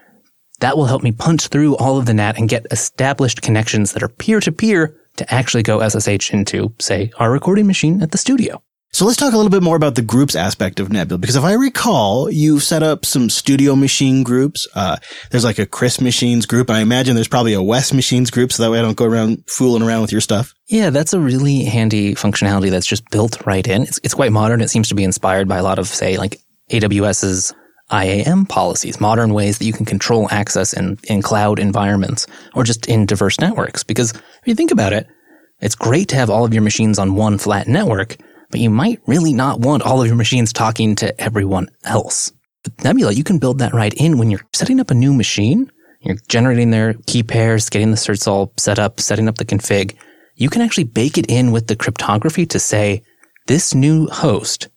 that 0.60 0.76
will 0.76 0.86
help 0.86 1.02
me 1.02 1.12
punch 1.12 1.48
through 1.48 1.76
all 1.76 1.98
of 1.98 2.06
the 2.06 2.14
NAT 2.14 2.38
and 2.38 2.48
get 2.48 2.66
established 2.70 3.42
connections 3.42 3.92
that 3.92 4.02
are 4.02 4.08
peer 4.08 4.40
to 4.40 4.52
peer 4.52 4.96
to 5.16 5.34
actually 5.34 5.62
go 5.62 5.86
SSH 5.86 6.32
into, 6.32 6.72
say, 6.78 7.10
our 7.18 7.30
recording 7.30 7.66
machine 7.66 8.02
at 8.02 8.12
the 8.12 8.18
studio. 8.18 8.62
So 8.92 9.04
let's 9.04 9.16
talk 9.16 9.32
a 9.32 9.36
little 9.36 9.50
bit 9.50 9.62
more 9.62 9.76
about 9.76 9.94
the 9.94 10.02
groups 10.02 10.34
aspect 10.34 10.80
of 10.80 10.90
Nebula, 10.90 11.18
because 11.18 11.36
if 11.36 11.44
I 11.44 11.52
recall, 11.52 12.28
you've 12.28 12.64
set 12.64 12.82
up 12.82 13.04
some 13.04 13.30
studio 13.30 13.76
machine 13.76 14.24
groups. 14.24 14.66
Uh, 14.74 14.96
there's 15.30 15.44
like 15.44 15.60
a 15.60 15.66
Chris 15.66 16.00
machines 16.00 16.44
group, 16.44 16.68
and 16.68 16.76
I 16.76 16.80
imagine 16.80 17.14
there's 17.14 17.28
probably 17.28 17.52
a 17.52 17.62
Wes 17.62 17.92
machines 17.92 18.32
group, 18.32 18.52
so 18.52 18.64
that 18.64 18.70
way 18.70 18.80
I 18.80 18.82
don't 18.82 18.96
go 18.96 19.04
around 19.04 19.44
fooling 19.46 19.84
around 19.84 20.02
with 20.02 20.10
your 20.10 20.20
stuff. 20.20 20.54
Yeah, 20.66 20.90
that's 20.90 21.12
a 21.12 21.20
really 21.20 21.62
handy 21.62 22.16
functionality 22.16 22.68
that's 22.70 22.86
just 22.86 23.08
built 23.10 23.46
right 23.46 23.66
in. 23.66 23.82
It's, 23.82 24.00
it's 24.02 24.14
quite 24.14 24.32
modern. 24.32 24.60
It 24.60 24.70
seems 24.70 24.88
to 24.88 24.96
be 24.96 25.04
inspired 25.04 25.46
by 25.46 25.58
a 25.58 25.62
lot 25.62 25.78
of, 25.78 25.86
say, 25.86 26.16
like 26.16 26.40
AWS's 26.72 27.54
IAM 27.92 28.46
policies, 28.46 29.00
modern 29.00 29.34
ways 29.34 29.58
that 29.58 29.64
you 29.64 29.72
can 29.72 29.86
control 29.86 30.28
access 30.30 30.72
in, 30.72 30.98
in 31.04 31.22
cloud 31.22 31.58
environments 31.58 32.26
or 32.54 32.64
just 32.64 32.86
in 32.88 33.06
diverse 33.06 33.40
networks. 33.40 33.82
Because 33.82 34.12
if 34.12 34.42
you 34.46 34.54
think 34.54 34.70
about 34.70 34.92
it, 34.92 35.06
it's 35.60 35.74
great 35.74 36.08
to 36.08 36.16
have 36.16 36.30
all 36.30 36.44
of 36.44 36.54
your 36.54 36.62
machines 36.62 36.98
on 36.98 37.14
one 37.14 37.38
flat 37.38 37.68
network, 37.68 38.16
but 38.50 38.60
you 38.60 38.70
might 38.70 39.00
really 39.06 39.32
not 39.32 39.60
want 39.60 39.82
all 39.82 40.00
of 40.00 40.06
your 40.06 40.16
machines 40.16 40.52
talking 40.52 40.94
to 40.96 41.20
everyone 41.20 41.68
else. 41.84 42.32
With 42.64 42.82
Nebula, 42.84 43.12
you 43.12 43.24
can 43.24 43.38
build 43.38 43.58
that 43.58 43.74
right 43.74 43.94
in 43.94 44.18
when 44.18 44.30
you're 44.30 44.46
setting 44.52 44.80
up 44.80 44.90
a 44.90 44.94
new 44.94 45.12
machine. 45.12 45.70
you're 46.00 46.16
generating 46.28 46.70
their 46.70 46.94
key 47.06 47.22
pairs, 47.22 47.68
getting 47.68 47.90
the 47.90 47.96
certs 47.96 48.26
all 48.26 48.52
set 48.56 48.78
up, 48.78 49.00
setting 49.00 49.28
up 49.28 49.36
the 49.36 49.44
config, 49.44 49.96
you 50.36 50.48
can 50.48 50.62
actually 50.62 50.84
bake 50.84 51.18
it 51.18 51.30
in 51.30 51.52
with 51.52 51.66
the 51.66 51.76
cryptography 51.76 52.46
to 52.46 52.58
say, 52.58 53.02
this 53.46 53.74
new 53.74 54.06
host, 54.06 54.68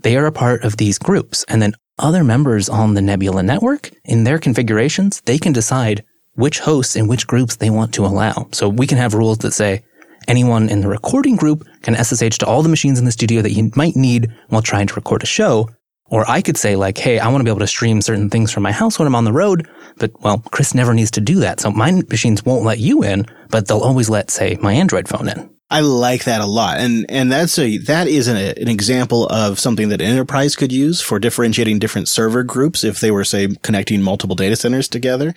they 0.00 0.16
are 0.16 0.26
a 0.26 0.32
part 0.32 0.64
of 0.64 0.76
these 0.76 0.98
groups. 0.98 1.44
And 1.48 1.62
then 1.62 1.72
other 1.98 2.22
members 2.22 2.68
on 2.68 2.94
the 2.94 3.02
Nebula 3.02 3.42
network, 3.42 3.90
in 4.04 4.24
their 4.24 4.38
configurations, 4.38 5.20
they 5.22 5.38
can 5.38 5.52
decide 5.52 6.04
which 6.34 6.60
hosts 6.60 6.96
and 6.96 7.08
which 7.08 7.26
groups 7.26 7.56
they 7.56 7.70
want 7.70 7.94
to 7.94 8.04
allow. 8.04 8.48
So 8.52 8.68
we 8.68 8.86
can 8.86 8.98
have 8.98 9.14
rules 9.14 9.38
that 9.38 9.52
say, 9.52 9.82
anyone 10.28 10.68
in 10.68 10.80
the 10.80 10.88
recording 10.88 11.36
group 11.36 11.66
can 11.82 11.94
SSH 11.94 12.38
to 12.38 12.46
all 12.46 12.62
the 12.62 12.68
machines 12.68 12.98
in 12.98 13.04
the 13.04 13.12
studio 13.12 13.42
that 13.42 13.52
you 13.52 13.70
might 13.74 13.96
need 13.96 14.30
while 14.48 14.62
trying 14.62 14.86
to 14.88 14.94
record 14.94 15.22
a 15.22 15.26
show. 15.26 15.70
Or 16.08 16.28
I 16.30 16.40
could 16.40 16.56
say 16.56 16.76
like, 16.76 16.98
hey, 16.98 17.18
I 17.18 17.28
want 17.28 17.40
to 17.40 17.44
be 17.44 17.50
able 17.50 17.60
to 17.60 17.66
stream 17.66 18.00
certain 18.00 18.30
things 18.30 18.52
from 18.52 18.62
my 18.62 18.72
house 18.72 18.98
when 18.98 19.08
I'm 19.08 19.14
on 19.14 19.24
the 19.24 19.32
road, 19.32 19.68
but 19.98 20.12
well, 20.22 20.38
Chris 20.52 20.74
never 20.74 20.94
needs 20.94 21.10
to 21.12 21.20
do 21.20 21.40
that. 21.40 21.60
So 21.60 21.70
my 21.70 22.00
machines 22.08 22.44
won't 22.44 22.64
let 22.64 22.78
you 22.78 23.02
in, 23.02 23.26
but 23.50 23.66
they'll 23.66 23.80
always 23.80 24.08
let, 24.08 24.30
say, 24.30 24.56
my 24.60 24.72
Android 24.72 25.08
phone 25.08 25.28
in. 25.28 25.50
I 25.68 25.80
like 25.80 26.24
that 26.24 26.40
a 26.40 26.46
lot. 26.46 26.78
And, 26.78 27.06
and 27.08 27.32
that's 27.32 27.58
a, 27.58 27.78
that 27.78 28.06
is 28.06 28.28
an, 28.28 28.36
an 28.36 28.68
example 28.68 29.26
of 29.26 29.58
something 29.58 29.88
that 29.88 30.00
enterprise 30.00 30.54
could 30.54 30.70
use 30.70 31.00
for 31.00 31.18
differentiating 31.18 31.80
different 31.80 32.06
server 32.06 32.44
groups 32.44 32.84
if 32.84 33.00
they 33.00 33.10
were, 33.10 33.24
say, 33.24 33.48
connecting 33.62 34.00
multiple 34.00 34.36
data 34.36 34.54
centers 34.54 34.86
together. 34.86 35.34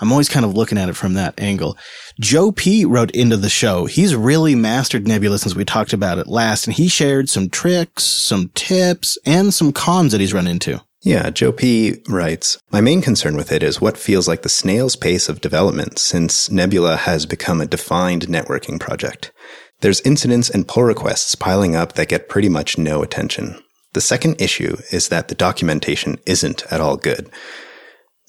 I'm 0.00 0.12
always 0.12 0.28
kind 0.28 0.44
of 0.44 0.54
looking 0.54 0.78
at 0.78 0.88
it 0.88 0.96
from 0.96 1.14
that 1.14 1.38
angle. 1.38 1.76
Joe 2.18 2.52
P 2.52 2.84
wrote 2.84 3.10
into 3.10 3.36
the 3.36 3.48
show. 3.48 3.86
He's 3.86 4.14
really 4.14 4.54
mastered 4.54 5.06
Nebula 5.06 5.38
since 5.38 5.54
we 5.54 5.64
talked 5.64 5.92
about 5.92 6.18
it 6.18 6.26
last, 6.26 6.66
and 6.66 6.74
he 6.74 6.88
shared 6.88 7.28
some 7.28 7.50
tricks, 7.50 8.04
some 8.04 8.50
tips, 8.54 9.18
and 9.26 9.52
some 9.52 9.72
cons 9.72 10.12
that 10.12 10.20
he's 10.20 10.34
run 10.34 10.46
into. 10.46 10.80
Yeah, 11.02 11.30
Joe 11.30 11.52
P 11.52 12.02
writes, 12.08 12.58
My 12.70 12.82
main 12.82 13.00
concern 13.00 13.36
with 13.36 13.52
it 13.52 13.62
is 13.62 13.80
what 13.80 13.96
feels 13.96 14.28
like 14.28 14.42
the 14.42 14.50
snail's 14.50 14.96
pace 14.96 15.30
of 15.30 15.40
development 15.40 15.98
since 15.98 16.50
Nebula 16.50 16.96
has 16.96 17.24
become 17.24 17.60
a 17.60 17.66
defined 17.66 18.26
networking 18.26 18.78
project. 18.78 19.32
There's 19.80 20.02
incidents 20.02 20.50
and 20.50 20.68
pull 20.68 20.82
requests 20.82 21.34
piling 21.34 21.74
up 21.74 21.94
that 21.94 22.08
get 22.08 22.28
pretty 22.28 22.50
much 22.50 22.76
no 22.76 23.02
attention. 23.02 23.62
The 23.94 24.02
second 24.02 24.40
issue 24.40 24.76
is 24.92 25.08
that 25.08 25.28
the 25.28 25.34
documentation 25.34 26.18
isn't 26.26 26.70
at 26.70 26.82
all 26.82 26.96
good. 26.96 27.30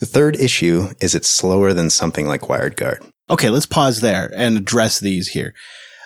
The 0.01 0.07
third 0.07 0.35
issue 0.35 0.89
is 0.99 1.13
it's 1.13 1.29
slower 1.29 1.73
than 1.73 1.91
something 1.91 2.27
like 2.27 2.41
WireGuard. 2.41 3.07
Okay, 3.29 3.51
let's 3.51 3.67
pause 3.67 4.01
there 4.01 4.33
and 4.35 4.57
address 4.57 4.99
these 4.99 5.27
here. 5.27 5.53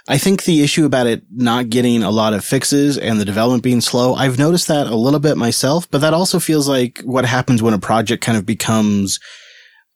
I 0.06 0.18
think 0.18 0.44
the 0.44 0.64
issue 0.64 0.86
about 0.86 1.08
it 1.08 1.24
not 1.34 1.70
getting 1.70 2.04
a 2.04 2.12
lot 2.12 2.34
of 2.34 2.44
fixes 2.44 2.98
and 2.98 3.22
the 3.22 3.26
development 3.26 3.64
being 3.64 3.80
slow, 3.80 4.14
I've 4.14 4.38
noticed 4.38 4.68
that 4.68 4.88
a 4.88 4.96
little 4.98 5.22
bit 5.22 5.38
myself, 5.38 5.90
but 5.90 6.02
that 6.02 6.14
also 6.14 6.40
feels 6.40 6.68
like 6.68 7.00
what 7.06 7.24
happens 7.24 7.64
when 7.64 7.74
a 7.74 7.80
project 7.80 8.22
kind 8.22 8.38
of 8.38 8.46
becomes 8.46 9.18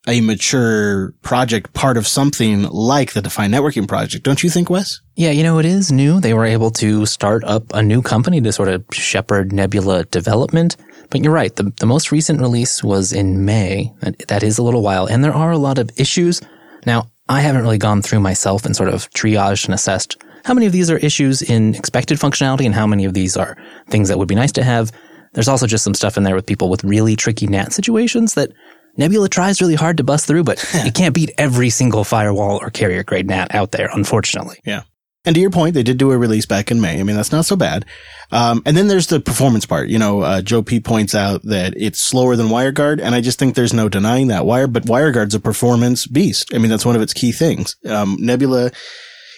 a 0.08 0.22
mature 0.22 1.12
project 1.22 1.74
part 1.74 1.98
of 1.98 2.08
something 2.08 2.64
like 2.64 3.14
the 3.14 3.22
defined 3.22 3.54
networking 3.54 3.88
project. 3.88 4.24
Don't 4.24 4.42
you 4.44 4.50
think, 4.50 4.70
Wes? 4.70 5.02
Yeah, 5.16 5.32
you 5.32 5.44
know, 5.44 5.60
it 5.60 5.66
is 5.66 5.92
new. 5.92 6.20
They 6.20 6.34
were 6.34 6.46
able 6.46 6.72
to 6.72 7.06
start 7.06 7.44
up 7.44 7.64
a 7.74 7.84
new 7.84 8.02
company 8.02 8.40
to 8.42 8.52
sort 8.52 8.70
of 8.70 8.86
shepherd 8.92 9.52
Nebula 9.52 10.06
development. 10.06 10.78
But 11.10 11.24
you're 11.24 11.34
right. 11.34 11.56
The, 11.56 11.74
the 11.80 11.86
most 11.86 12.12
recent 12.12 12.40
release 12.40 12.84
was 12.84 13.12
in 13.12 13.44
May. 13.44 13.94
That, 14.02 14.28
that 14.28 14.44
is 14.44 14.58
a 14.58 14.64
little 14.64 14.82
while. 14.82 15.06
And 15.06 15.24
there 15.24 15.34
are 15.34 15.52
a 15.52 15.58
lot 15.58 15.80
of 15.80 15.90
issues. 15.98 16.42
Now, 16.86 17.12
I 17.28 17.42
haven't 17.42 17.62
really 17.62 17.78
gone 17.78 18.02
through 18.02 18.22
myself 18.22 18.66
and 18.66 18.76
sort 18.76 18.90
of 18.90 19.10
triaged 19.12 19.66
and 19.66 19.74
assessed 19.74 20.18
how 20.46 20.54
many 20.54 20.66
of 20.66 20.72
these 20.72 20.90
are 20.90 20.98
issues 20.98 21.42
in 21.42 21.76
expected 21.76 22.18
functionality 22.18 22.66
and 22.66 22.74
how 22.74 22.88
many 22.88 23.06
of 23.06 23.14
these 23.14 23.36
are 23.36 23.58
things 23.90 24.08
that 24.08 24.18
would 24.18 24.28
be 24.28 24.36
nice 24.36 24.52
to 24.54 24.64
have. 24.64 24.92
There's 25.34 25.48
also 25.48 25.68
just 25.68 25.84
some 25.84 25.94
stuff 25.94 26.18
in 26.18 26.24
there 26.24 26.36
with 26.36 26.46
people 26.46 26.70
with 26.70 26.84
really 26.84 27.16
tricky 27.16 27.46
NAT 27.46 27.74
situations 27.74 28.34
that 28.34 28.52
Nebula 29.00 29.30
tries 29.30 29.62
really 29.62 29.76
hard 29.76 29.98
to 29.98 30.04
bust 30.04 30.28
through, 30.28 30.44
but 30.44 30.64
you 30.86 30.92
can't 30.92 31.16
beat 31.16 31.32
every 31.38 31.70
single 31.70 32.04
firewall 32.04 32.60
or 32.62 32.70
carrier 32.70 33.04
grade 33.04 33.28
NAT 33.28 33.56
out 33.56 33.72
there, 33.72 33.90
unfortunately. 33.94 34.58
Yeah. 34.66 34.84
And 35.26 35.36
to 35.36 35.42
your 35.42 35.50
point, 35.50 35.74
they 35.74 35.84
did 35.84 35.98
do 35.98 36.12
a 36.12 36.18
release 36.18 36.46
back 36.46 36.72
in 36.72 36.80
May. 36.80 37.00
I 37.00 37.04
mean, 37.04 37.16
that's 37.16 37.32
not 37.32 37.46
so 37.46 37.56
bad. 37.56 37.86
Um, 38.32 38.62
and 38.66 38.76
then 38.76 38.88
there's 38.88 39.08
the 39.08 39.20
performance 39.20 39.66
part. 39.66 39.90
You 39.90 40.00
know, 40.00 40.22
uh, 40.22 40.42
Joe 40.42 40.62
P 40.62 40.80
points 40.80 41.16
out 41.16 41.44
that 41.44 41.74
it's 41.78 42.00
slower 42.00 42.36
than 42.36 42.48
WireGuard, 42.48 43.02
and 43.02 43.16
I 43.16 43.22
just 43.22 43.40
think 43.40 43.56
there's 43.56 43.74
no 43.74 43.90
denying 43.90 44.28
that. 44.28 44.46
Wire, 44.46 44.68
but 44.68 44.84
WireGuard's 44.84 45.36
a 45.36 45.40
performance 45.40 46.06
beast. 46.06 46.54
I 46.54 46.58
mean, 46.58 46.70
that's 46.70 46.86
one 46.86 46.96
of 46.96 47.02
its 47.02 47.14
key 47.14 47.32
things. 47.32 47.76
Um, 47.86 48.18
Nebula 48.20 48.72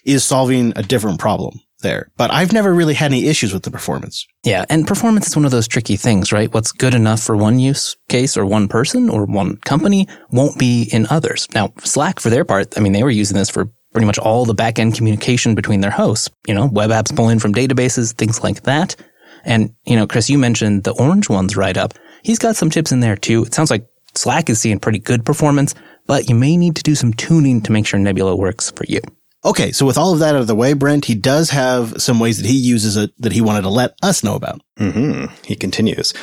is 0.05 0.23
solving 0.23 0.73
a 0.75 0.83
different 0.83 1.19
problem 1.19 1.59
there, 1.81 2.11
but 2.17 2.31
I've 2.31 2.53
never 2.53 2.73
really 2.73 2.93
had 2.93 3.11
any 3.11 3.27
issues 3.27 3.53
with 3.53 3.63
the 3.63 3.71
performance. 3.71 4.25
Yeah, 4.43 4.65
and 4.69 4.87
performance 4.87 5.27
is 5.27 5.35
one 5.35 5.45
of 5.45 5.51
those 5.51 5.67
tricky 5.67 5.97
things, 5.97 6.31
right? 6.31 6.51
What's 6.53 6.71
good 6.71 6.93
enough 6.93 7.21
for 7.21 7.35
one 7.35 7.59
use 7.59 7.95
case 8.09 8.37
or 8.37 8.45
one 8.45 8.67
person 8.67 9.09
or 9.09 9.25
one 9.25 9.57
company 9.57 10.07
won't 10.31 10.57
be 10.57 10.89
in 10.91 11.07
others. 11.09 11.47
Now, 11.53 11.73
Slack, 11.79 12.19
for 12.19 12.29
their 12.29 12.45
part, 12.45 12.77
I 12.77 12.81
mean, 12.81 12.93
they 12.93 13.03
were 13.03 13.11
using 13.11 13.37
this 13.37 13.49
for 13.49 13.69
pretty 13.91 14.07
much 14.07 14.17
all 14.17 14.45
the 14.45 14.53
back-end 14.53 14.95
communication 14.95 15.53
between 15.53 15.81
their 15.81 15.91
hosts, 15.91 16.29
you 16.47 16.53
know, 16.53 16.67
web 16.67 16.91
apps 16.91 17.15
pulling 17.15 17.39
from 17.39 17.53
databases, 17.53 18.13
things 18.13 18.41
like 18.41 18.63
that. 18.63 18.95
And, 19.43 19.73
you 19.85 19.95
know, 19.95 20.07
Chris, 20.07 20.29
you 20.29 20.37
mentioned 20.37 20.83
the 20.83 20.93
orange 20.93 21.29
ones 21.29 21.57
right 21.57 21.75
up. 21.75 21.93
He's 22.23 22.39
got 22.39 22.55
some 22.55 22.69
tips 22.69 22.91
in 22.91 22.99
there 22.99 23.15
too. 23.15 23.43
It 23.43 23.53
sounds 23.53 23.71
like 23.71 23.85
Slack 24.15 24.49
is 24.49 24.61
seeing 24.61 24.79
pretty 24.79 24.99
good 24.99 25.25
performance, 25.25 25.73
but 26.05 26.29
you 26.29 26.35
may 26.35 26.57
need 26.57 26.75
to 26.75 26.83
do 26.83 26.95
some 26.95 27.13
tuning 27.13 27.61
to 27.61 27.71
make 27.71 27.87
sure 27.87 27.99
Nebula 27.99 28.35
works 28.35 28.71
for 28.71 28.85
you. 28.87 29.01
Okay, 29.43 29.71
so 29.71 29.85
with 29.85 29.97
all 29.97 30.13
of 30.13 30.19
that 30.19 30.35
out 30.35 30.41
of 30.41 30.47
the 30.47 30.55
way, 30.55 30.73
Brent, 30.73 31.05
he 31.05 31.15
does 31.15 31.49
have 31.49 31.99
some 31.99 32.19
ways 32.19 32.37
that 32.37 32.47
he 32.47 32.55
uses 32.55 32.95
it 32.95 33.11
that 33.19 33.31
he 33.31 33.41
wanted 33.41 33.63
to 33.63 33.69
let 33.69 33.95
us 34.03 34.23
know 34.23 34.35
about. 34.35 34.61
Mm-hmm. 34.77 35.33
He 35.43 35.55
continues. 35.55 36.13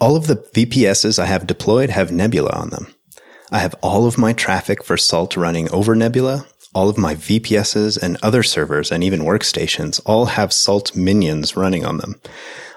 All 0.00 0.14
of 0.14 0.26
the 0.26 0.36
VPSs 0.36 1.18
I 1.18 1.26
have 1.26 1.46
deployed 1.46 1.90
have 1.90 2.12
Nebula 2.12 2.50
on 2.50 2.70
them. 2.70 2.94
I 3.50 3.58
have 3.58 3.74
all 3.82 4.06
of 4.06 4.16
my 4.16 4.32
traffic 4.32 4.84
for 4.84 4.96
Salt 4.96 5.36
running 5.36 5.70
over 5.72 5.94
Nebula. 5.94 6.46
All 6.74 6.88
of 6.88 6.96
my 6.96 7.14
VPSs 7.14 8.00
and 8.00 8.16
other 8.22 8.42
servers 8.42 8.90
and 8.90 9.04
even 9.04 9.20
workstations 9.20 10.00
all 10.06 10.26
have 10.26 10.52
Salt 10.52 10.96
minions 10.96 11.56
running 11.56 11.84
on 11.84 11.98
them. 11.98 12.20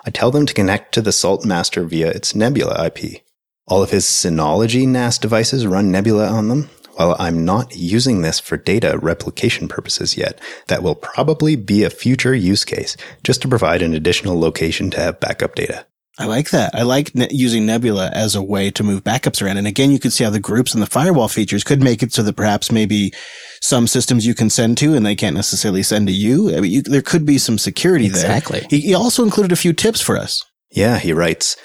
I 0.05 0.09
tell 0.09 0.31
them 0.31 0.45
to 0.45 0.53
connect 0.53 0.93
to 0.95 1.01
the 1.01 1.11
Salt 1.11 1.45
master 1.45 1.83
via 1.85 2.09
its 2.09 2.35
Nebula 2.35 2.87
IP. 2.87 3.21
All 3.67 3.81
of 3.81 3.91
his 3.91 4.05
Synology 4.05 4.87
NAS 4.87 5.17
devices 5.17 5.65
run 5.65 5.91
Nebula 5.91 6.27
on 6.27 6.49
them. 6.49 6.69
While 6.95 7.15
I'm 7.19 7.43
not 7.43 7.75
using 7.75 8.21
this 8.21 8.39
for 8.39 8.55
data 8.55 8.97
replication 8.97 9.67
purposes 9.67 10.15
yet, 10.15 10.39
that 10.67 10.81
will 10.81 10.95
probably 10.95 11.57
be 11.57 11.83
a 11.83 11.89
future 11.89 12.33
use 12.33 12.63
case 12.63 12.95
just 13.23 13.41
to 13.41 13.49
provide 13.49 13.81
an 13.81 13.93
additional 13.93 14.39
location 14.39 14.89
to 14.91 14.99
have 14.99 15.19
backup 15.19 15.55
data. 15.55 15.85
I 16.17 16.25
like 16.27 16.51
that. 16.51 16.73
I 16.73 16.83
like 16.83 17.13
ne- 17.13 17.27
using 17.29 17.65
Nebula 17.65 18.09
as 18.13 18.35
a 18.35 18.41
way 18.41 18.71
to 18.71 18.83
move 18.83 19.03
backups 19.03 19.41
around. 19.41 19.57
And 19.57 19.67
again, 19.67 19.91
you 19.91 19.99
could 19.99 20.13
see 20.13 20.23
how 20.23 20.29
the 20.29 20.39
groups 20.39 20.73
and 20.73 20.81
the 20.81 20.87
firewall 20.87 21.27
features 21.27 21.65
could 21.65 21.83
make 21.83 22.01
it 22.01 22.13
so 22.13 22.23
that 22.23 22.37
perhaps 22.37 22.71
maybe 22.71 23.13
some 23.61 23.85
systems 23.85 24.25
you 24.25 24.33
can 24.33 24.49
send 24.49 24.77
to 24.77 24.93
and 24.93 25.05
they 25.05 25.15
can't 25.15 25.35
necessarily 25.35 25.83
send 25.83 26.07
to 26.07 26.13
you. 26.13 26.55
I 26.55 26.61
mean, 26.61 26.71
you, 26.71 26.81
there 26.81 27.01
could 27.01 27.25
be 27.25 27.37
some 27.37 27.57
security 27.57 28.05
exactly. 28.05 28.61
there. 28.61 28.69
He, 28.69 28.79
he 28.79 28.93
also 28.93 29.25
included 29.25 29.51
a 29.51 29.57
few 29.57 29.73
tips 29.73 29.99
for 29.99 30.15
us. 30.15 30.45
Yeah, 30.71 30.99
he 30.99 31.11
writes, 31.11 31.57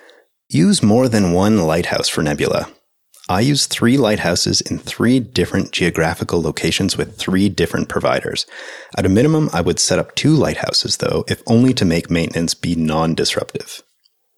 use 0.49 0.83
more 0.83 1.09
than 1.09 1.33
one 1.33 1.59
lighthouse 1.59 2.09
for 2.09 2.23
Nebula. 2.23 2.69
I 3.31 3.43
use 3.43 3.67
three 3.67 3.97
lighthouses 3.97 4.61
in 4.61 4.81
three 4.81 5.21
different 5.21 5.71
geographical 5.71 6.43
locations 6.43 6.97
with 6.97 7.17
three 7.17 7.49
different 7.49 7.89
providers. 7.89 8.45
At 8.99 9.07
a 9.07 9.09
minimum, 9.09 9.51
I 9.53 9.61
would 9.61 9.79
set 9.79 10.01
up 10.01 10.17
two 10.17 10.35
lighthouses 10.35 10.97
though, 10.97 11.25
if 11.29 11.41
only 11.47 11.73
to 11.75 11.85
make 11.85 12.11
maintenance 12.11 12.55
be 12.55 12.75
non-disruptive. 12.75 13.85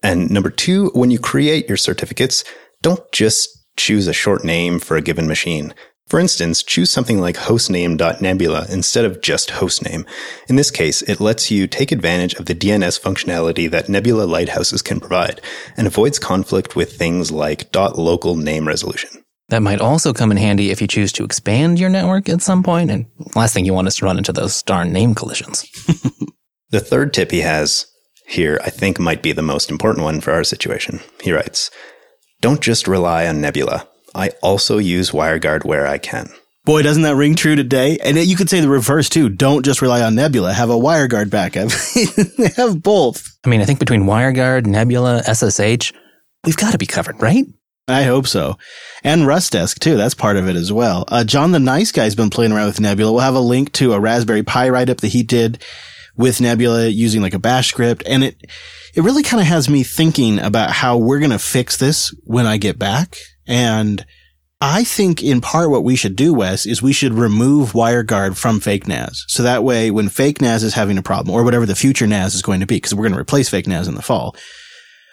And 0.02 0.30
number 0.30 0.50
two, 0.50 0.90
when 0.92 1.10
you 1.10 1.18
create 1.18 1.68
your 1.68 1.78
certificates, 1.78 2.44
don't 2.82 3.10
just 3.12 3.48
choose 3.78 4.08
a 4.08 4.12
short 4.12 4.44
name 4.44 4.78
for 4.78 4.98
a 4.98 5.02
given 5.02 5.26
machine. 5.26 5.72
For 6.08 6.20
instance, 6.20 6.62
choose 6.62 6.90
something 6.90 7.20
like 7.20 7.36
hostname.nebula 7.36 8.66
instead 8.68 9.04
of 9.04 9.22
just 9.22 9.50
hostname. 9.50 10.06
In 10.48 10.56
this 10.56 10.70
case, 10.70 11.00
it 11.02 11.20
lets 11.20 11.50
you 11.50 11.66
take 11.66 11.90
advantage 11.90 12.34
of 12.34 12.46
the 12.46 12.54
DNS 12.54 13.00
functionality 13.00 13.70
that 13.70 13.88
Nebula 13.88 14.24
lighthouses 14.24 14.82
can 14.82 15.00
provide 15.00 15.40
and 15.76 15.86
avoids 15.86 16.18
conflict 16.18 16.76
with 16.76 16.96
things 16.96 17.30
like 17.30 17.74
.local 17.74 18.36
name 18.36 18.68
resolution. 18.68 19.24
That 19.48 19.62
might 19.62 19.80
also 19.80 20.12
come 20.12 20.30
in 20.30 20.38
handy 20.38 20.70
if 20.70 20.80
you 20.80 20.86
choose 20.86 21.12
to 21.12 21.24
expand 21.24 21.78
your 21.78 21.90
network 21.90 22.28
at 22.28 22.42
some 22.42 22.62
point. 22.62 22.90
And 22.90 23.06
last 23.34 23.54
thing 23.54 23.64
you 23.64 23.74
want 23.74 23.88
is 23.88 23.96
to 23.96 24.04
run 24.04 24.18
into 24.18 24.32
those 24.32 24.62
darn 24.62 24.92
name 24.92 25.14
collisions. 25.14 25.62
the 26.70 26.80
third 26.80 27.12
tip 27.12 27.30
he 27.30 27.40
has 27.40 27.86
here, 28.26 28.58
I 28.64 28.70
think 28.70 28.98
might 28.98 29.22
be 29.22 29.32
the 29.32 29.42
most 29.42 29.70
important 29.70 30.04
one 30.04 30.20
for 30.20 30.32
our 30.32 30.44
situation. 30.44 31.00
He 31.20 31.32
writes, 31.32 31.70
don't 32.40 32.60
just 32.60 32.88
rely 32.88 33.26
on 33.26 33.40
Nebula. 33.40 33.88
I 34.14 34.30
also 34.42 34.78
use 34.78 35.10
WireGuard 35.10 35.64
where 35.64 35.86
I 35.86 35.98
can. 35.98 36.28
Boy, 36.64 36.82
doesn't 36.82 37.02
that 37.02 37.16
ring 37.16 37.34
true 37.34 37.56
today? 37.56 37.98
And 37.98 38.16
you 38.16 38.36
could 38.36 38.48
say 38.48 38.60
the 38.60 38.68
reverse 38.68 39.08
too. 39.08 39.28
Don't 39.28 39.64
just 39.64 39.82
rely 39.82 40.02
on 40.02 40.14
Nebula. 40.14 40.52
Have 40.52 40.70
a 40.70 40.74
WireGuard 40.74 41.28
backup. 41.28 41.70
have 42.56 42.80
both. 42.82 43.36
I 43.44 43.48
mean, 43.48 43.60
I 43.60 43.64
think 43.64 43.80
between 43.80 44.04
WireGuard, 44.04 44.66
Nebula, 44.66 45.22
SSH, 45.24 45.92
we've 46.44 46.56
got 46.56 46.70
to 46.70 46.78
be 46.78 46.86
covered, 46.86 47.20
right? 47.20 47.44
I 47.88 48.04
hope 48.04 48.28
so. 48.28 48.58
And 49.02 49.22
Rustdesk 49.22 49.80
too. 49.80 49.96
That's 49.96 50.14
part 50.14 50.36
of 50.36 50.48
it 50.48 50.54
as 50.54 50.72
well. 50.72 51.04
Uh, 51.08 51.24
Jon 51.24 51.50
the 51.50 51.58
Nice 51.58 51.90
Guy's 51.90 52.14
been 52.14 52.30
playing 52.30 52.52
around 52.52 52.66
with 52.66 52.80
Nebula. 52.80 53.12
We'll 53.12 53.22
have 53.22 53.34
a 53.34 53.40
link 53.40 53.72
to 53.72 53.92
a 53.92 54.00
Raspberry 54.00 54.44
Pi 54.44 54.68
write 54.68 54.88
up 54.88 54.98
that 54.98 55.08
he 55.08 55.24
did 55.24 55.62
with 56.16 56.40
Nebula 56.40 56.86
using 56.86 57.22
like 57.22 57.34
a 57.34 57.40
bash 57.40 57.70
script. 57.70 58.04
And 58.06 58.22
it, 58.22 58.36
it 58.94 59.02
really 59.02 59.24
kind 59.24 59.40
of 59.40 59.48
has 59.48 59.68
me 59.68 59.82
thinking 59.82 60.38
about 60.38 60.70
how 60.70 60.96
we're 60.96 61.18
going 61.18 61.30
to 61.32 61.38
fix 61.40 61.76
this 61.76 62.14
when 62.24 62.46
I 62.46 62.56
get 62.56 62.78
back. 62.78 63.16
And 63.52 64.06
I 64.62 64.82
think 64.82 65.22
in 65.22 65.42
part 65.42 65.68
what 65.68 65.84
we 65.84 65.94
should 65.94 66.16
do, 66.16 66.32
Wes, 66.32 66.64
is 66.64 66.80
we 66.80 66.94
should 66.94 67.12
remove 67.12 67.72
WireGuard 67.72 68.34
from 68.34 68.60
fake 68.60 68.88
NAS. 68.88 69.26
So 69.28 69.42
that 69.42 69.62
way 69.62 69.90
when 69.90 70.08
fake 70.08 70.40
NAS 70.40 70.62
is 70.62 70.72
having 70.72 70.96
a 70.96 71.02
problem 71.02 71.36
or 71.36 71.44
whatever 71.44 71.66
the 71.66 71.74
future 71.74 72.06
NAS 72.06 72.34
is 72.34 72.40
going 72.40 72.60
to 72.60 72.66
be, 72.66 72.76
because 72.76 72.94
we're 72.94 73.02
going 73.02 73.12
to 73.12 73.20
replace 73.20 73.50
fake 73.50 73.66
NAS 73.66 73.88
in 73.88 73.94
the 73.94 74.00
fall 74.00 74.34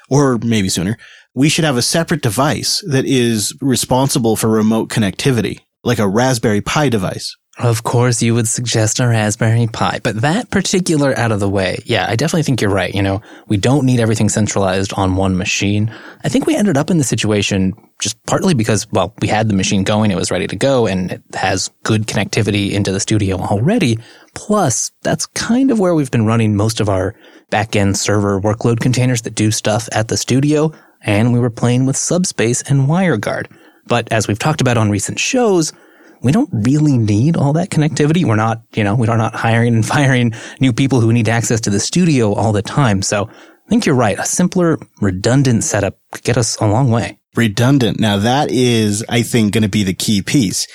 or 0.10 0.38
maybe 0.38 0.69
sooner, 0.69 0.97
we 1.36 1.49
should 1.49 1.65
have 1.65 1.75
a 1.75 1.82
separate 1.82 2.21
device 2.21 2.82
that 2.88 3.06
is 3.06 3.54
responsible 3.60 4.38
for 4.38 4.47
remote 4.47 4.88
connectivity, 4.88 5.60
like 5.84 5.99
a 5.99 6.08
Raspberry 6.08 6.62
Pi 6.62 6.88
device. 6.88 7.36
Of 7.60 7.84
course, 7.84 8.22
you 8.22 8.34
would 8.36 8.48
suggest 8.48 9.02
a 9.02 9.08
Raspberry 9.08 9.67
Pi, 9.67 10.00
but 10.02 10.22
that 10.22 10.50
particular 10.50 11.13
out 11.19 11.34
of 11.34 11.41
the 11.41 11.50
way, 11.50 11.80
yeah, 11.84 12.06
I 12.08 12.15
definitely 12.15 12.43
think 12.43 12.62
you're 12.62 12.72
right. 12.72 12.95
You 12.95 13.02
know, 13.02 13.22
we 13.50 13.58
don't 13.58 13.86
need 13.86 14.00
everything 14.00 14.30
centralized 14.30 14.93
on 14.93 15.17
one 15.17 15.38
machine. 15.38 15.93
I 16.24 16.30
think 16.30 16.48
we 16.48 16.56
ended 16.56 16.78
up 16.78 16.89
in 16.89 17.00
the 17.00 17.04
situation 17.04 17.74
just 18.00 18.15
partly 18.28 18.54
because, 18.54 18.89
well, 18.93 19.13
we 19.22 19.28
had 19.28 19.50
the 19.50 19.54
machine 19.54 19.84
going, 19.84 20.10
it 20.10 20.15
was 20.15 20.32
ready 20.32 20.48
to 20.48 20.56
go, 20.56 20.88
and 20.88 21.12
it 21.12 21.22
has 21.34 21.69
good 21.84 22.08
connectivity 22.08 22.72
into 22.72 22.93
the 22.93 23.00
studio 23.02 23.36
already. 23.36 24.00
Plus, 24.36 24.91
that's 25.02 25.26
kind 25.26 25.69
of 25.69 25.82
where 25.82 25.93
we've 25.93 26.12
been 26.12 26.26
running 26.26 26.56
most 26.56 26.80
of 26.80 26.88
our 26.88 27.13
backend 27.52 27.98
server 27.98 28.39
workload 28.39 28.80
containers 28.80 29.24
that 29.24 29.36
do 29.36 29.52
stuff 29.52 29.89
at 29.91 30.08
the 30.08 30.15
studio, 30.15 30.72
and 31.02 31.34
we 31.34 31.39
were 31.39 31.50
playing 31.50 31.86
with 31.86 31.98
Subspace 31.98 32.62
and 32.69 32.88
WireGuard. 32.88 33.52
But 33.86 34.10
as 34.13 34.30
we've 34.30 34.39
talked 34.39 34.62
about 34.62 34.78
on 34.78 34.89
recent 34.89 35.19
shows, 35.19 35.74
we 36.22 36.32
don't 36.32 36.50
really 36.52 36.98
need 36.98 37.38
all 37.38 37.54
that 37.54 37.70
connectivity. 37.70 38.26
We're 38.26 38.36
not, 38.36 38.62
you 38.74 38.84
know, 38.84 38.96
we're 38.96 39.16
not 39.16 39.36
hiring 39.36 39.76
and 39.76 39.86
firing 39.96 40.34
new 40.60 40.74
people 40.74 41.02
who 41.02 41.14
need 41.14 41.30
access 41.30 41.62
to 41.62 41.70
the 41.70 41.80
studio 41.80 42.34
all 42.34 42.52
the 42.52 42.62
time. 42.62 43.02
So 43.02 43.30
I 43.30 43.70
think 43.70 43.86
you're 43.86 43.96
right. 43.96 44.18
A 44.18 44.26
simpler, 44.26 44.78
redundant 45.02 45.64
setup 45.64 45.98
could 46.12 46.24
get 46.24 46.38
us 46.38 46.58
a 46.58 46.68
long 46.68 46.90
way. 46.90 47.20
Redundant. 47.36 48.00
Now 48.00 48.18
that 48.18 48.50
is, 48.52 49.06
I 49.08 49.22
think, 49.22 49.54
going 49.54 49.64
to 49.64 49.70
be 49.70 49.84
the 49.84 49.94
key 49.94 50.22
piece. 50.22 50.68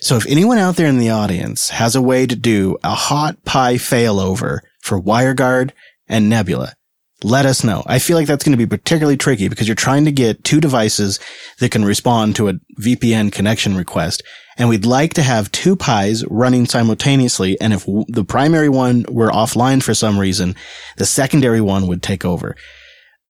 So 0.00 0.16
if 0.16 0.26
anyone 0.26 0.58
out 0.58 0.76
there 0.76 0.86
in 0.86 0.98
the 0.98 1.10
audience 1.10 1.70
has 1.70 1.94
a 1.94 2.02
way 2.02 2.26
to 2.26 2.34
do 2.34 2.78
a 2.82 2.94
hot 2.94 3.44
pie 3.44 3.74
failover 3.74 4.60
for 4.80 5.00
WireGuard 5.00 5.72
and 6.08 6.28
Nebula, 6.28 6.74
let 7.22 7.46
us 7.46 7.62
know. 7.62 7.82
I 7.86 7.98
feel 7.98 8.16
like 8.16 8.26
that's 8.26 8.44
going 8.44 8.56
to 8.56 8.66
be 8.66 8.66
particularly 8.66 9.16
tricky 9.16 9.48
because 9.48 9.68
you're 9.68 9.74
trying 9.74 10.06
to 10.06 10.12
get 10.12 10.42
two 10.42 10.60
devices 10.60 11.20
that 11.58 11.70
can 11.70 11.84
respond 11.84 12.36
to 12.36 12.48
a 12.48 12.54
VPN 12.80 13.30
connection 13.30 13.76
request. 13.76 14.22
And 14.60 14.68
we'd 14.68 14.84
like 14.84 15.14
to 15.14 15.22
have 15.22 15.50
two 15.50 15.74
Pis 15.74 16.22
running 16.28 16.66
simultaneously. 16.66 17.58
And 17.62 17.72
if 17.72 17.86
the 18.08 18.26
primary 18.26 18.68
one 18.68 19.06
were 19.08 19.30
offline 19.30 19.82
for 19.82 19.94
some 19.94 20.18
reason, 20.18 20.54
the 20.98 21.06
secondary 21.06 21.62
one 21.62 21.86
would 21.86 22.02
take 22.02 22.26
over. 22.26 22.56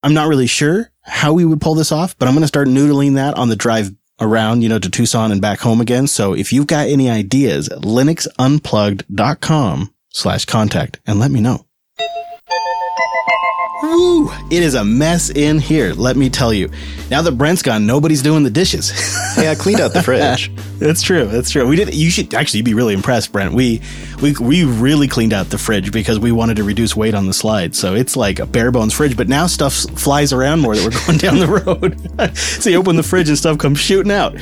I'm 0.03 0.13
not 0.13 0.27
really 0.27 0.49
sure 0.49 0.91
how 1.03 1.33
we 1.33 1.45
would 1.45 1.61
pull 1.61 1.77
this 1.77 1.93
off, 1.93 2.19
but 2.19 2.27
I'm 2.27 2.35
going 2.35 2.43
to 2.43 2.49
start 2.49 2.67
noodling 2.67 3.15
that 3.15 3.39
on 3.39 3.49
the 3.49 3.55
drive 3.55 3.93
around, 4.21 4.63
you 4.63 4.69
know, 4.69 4.81
to 4.81 4.91
Tucson 4.91 5.31
and 5.31 5.41
back 5.41 5.61
home 5.61 5.81
again. 5.81 6.09
So 6.09 6.35
if 6.35 6.53
you've 6.53 6.67
got 6.67 6.89
any 6.89 7.09
ideas, 7.09 7.69
linuxunplugged.com 7.69 9.95
slash 10.09 10.45
contact 10.47 10.99
and 11.07 11.21
let 11.21 11.31
me 11.31 11.41
know. 11.41 11.65
Woo! 13.85 14.33
It 14.51 14.65
is 14.65 14.75
a 14.75 14.85
mess 14.85 15.31
in 15.31 15.61
here, 15.61 15.95
let 15.95 16.17
me 16.17 16.29
tell 16.29 16.53
you. 16.53 16.73
Now 17.09 17.23
that 17.23 17.39
Brent's 17.39 17.63
gone, 17.63 17.87
nobody's 17.87 18.23
doing 18.23 18.43
the 18.43 18.51
dishes. 18.51 18.91
hey, 19.37 19.49
I 19.49 19.55
cleaned 19.55 19.81
out 19.81 19.93
the 19.93 20.03
fridge. 20.03 20.51
that's 20.81 21.03
true. 21.03 21.27
That's 21.27 21.51
true. 21.51 21.67
We 21.69 21.77
did. 21.77 21.95
You 21.95 22.11
should 22.11 22.35
actually 22.35 22.63
be 22.63 22.73
really 22.73 22.95
impressed, 22.95 23.33
Brent. 23.33 23.53
We 23.53 23.83
we 24.23 24.33
we 24.41 24.65
really 24.65 25.09
cleaned 25.09 25.35
out 25.35 25.51
the 25.51 25.59
fridge 25.59 25.93
because 25.93 26.19
we 26.19 26.33
wanted 26.33 26.57
to 26.57 26.65
reduce 26.65 26.97
weight 26.97 27.15
on 27.15 27.27
the 27.27 27.35
slide. 27.35 27.77
So 27.77 27.95
it's 27.95 28.17
like 28.17 28.39
a 28.39 28.47
bare 28.47 28.73
bones 28.73 28.95
fridge, 28.95 29.17
but 29.17 29.29
now 29.29 29.47
stuff 29.47 29.75
flies 29.75 30.33
around 30.33 30.61
more 30.61 30.75
that 30.75 30.83
we're 30.83 30.99
going 31.07 31.19
down 31.19 31.39
the 31.39 31.63
road. 31.65 32.37
so 32.37 32.71
you 32.71 32.79
open 32.79 32.97
the 32.97 33.03
fridge 33.03 33.29
and 33.29 33.37
stuff 33.37 33.59
comes 33.59 33.79
shooting 33.79 34.11
out. 34.11 34.35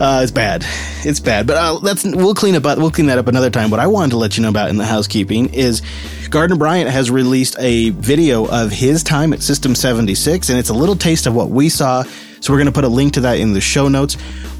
Uh, 0.00 0.20
it's 0.22 0.32
bad. 0.32 0.64
It's 1.04 1.20
bad. 1.20 1.46
But 1.46 1.56
uh, 1.56 1.78
that's 1.78 2.04
we'll 2.04 2.34
clean 2.34 2.56
up. 2.56 2.64
We'll 2.64 2.90
clean 2.90 3.06
that 3.06 3.18
up 3.18 3.28
another 3.28 3.50
time. 3.50 3.70
What 3.70 3.80
I 3.80 3.86
wanted 3.86 4.10
to 4.10 4.16
let 4.16 4.36
you 4.36 4.42
know 4.42 4.50
about 4.50 4.70
in 4.70 4.76
the 4.76 4.84
housekeeping 4.84 5.54
is 5.54 5.82
Gardiner 6.30 6.58
Bryant 6.58 6.90
has 6.90 7.10
released 7.10 7.56
a 7.60 7.90
video 7.90 8.46
of 8.46 8.72
his 8.72 9.04
time 9.04 9.32
at 9.32 9.42
System 9.42 9.76
76, 9.76 10.48
and 10.50 10.58
it's 10.58 10.68
a 10.68 10.74
little 10.74 10.96
taste 10.96 11.26
of 11.26 11.34
what 11.34 11.50
we 11.50 11.68
saw. 11.68 12.02
So 12.40 12.52
we're 12.52 12.58
going 12.58 12.66
to 12.66 12.72
put 12.72 12.84
a 12.84 12.88
link 12.88 13.14
to 13.14 13.20
that 13.22 13.38
in 13.38 13.52
the 13.52 13.60
show 13.60 13.88
notes. 13.88 14.16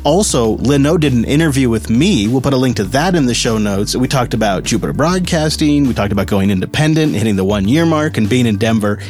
Also, 0.07 0.57
Linode 0.59 1.01
did 1.01 1.14
an 1.14 1.25
interview 1.25 1.69
with 1.69 1.90
me. 1.90 2.29
We'll 2.29 2.40
put 2.40 2.53
a 2.53 2.57
link 2.57 2.77
to 2.77 2.85
that 2.85 3.16
in 3.16 3.27
the 3.27 3.35
show 3.35 3.59
notes. 3.59 3.97
We 3.97 4.07
talked 4.07 4.35
about 4.35 4.62
Jupiter 4.62 4.92
Broadcasting. 4.92 5.88
We 5.88 5.95
talked 5.95 6.12
about 6.12 6.29
going 6.29 6.53
independent, 6.53 7.14
hitting 7.14 7.35
the 7.35 7.45
one 7.45 7.66
year 7.66 7.85
mark, 7.85 8.16
and 8.16 8.31
being 8.31 8.47
in 8.47 8.57
Denver. 8.57 9.01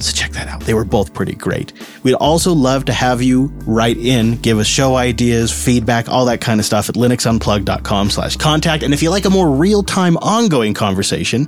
So 0.00 0.10
check 0.10 0.32
that 0.32 0.48
out. 0.48 0.62
They 0.62 0.74
were 0.74 0.84
both 0.84 1.14
pretty 1.14 1.36
great. 1.36 1.72
We'd 2.02 2.14
also 2.14 2.52
love 2.52 2.86
to 2.86 2.92
have 2.92 3.22
you 3.22 3.52
write 3.64 3.96
in, 3.96 4.38
give 4.38 4.58
us 4.58 4.66
show 4.66 4.96
ideas, 4.96 5.52
feedback, 5.52 6.08
all 6.08 6.24
that 6.24 6.40
kind 6.40 6.58
of 6.58 6.66
stuff 6.66 6.88
at 6.88 6.96
linuxunplugged.com 6.96 8.10
slash 8.10 8.34
contact. 8.34 8.82
And 8.82 8.92
if 8.92 9.04
you 9.04 9.10
like 9.10 9.24
a 9.24 9.30
more 9.30 9.48
real-time 9.48 10.16
ongoing 10.16 10.74
conversation, 10.74 11.46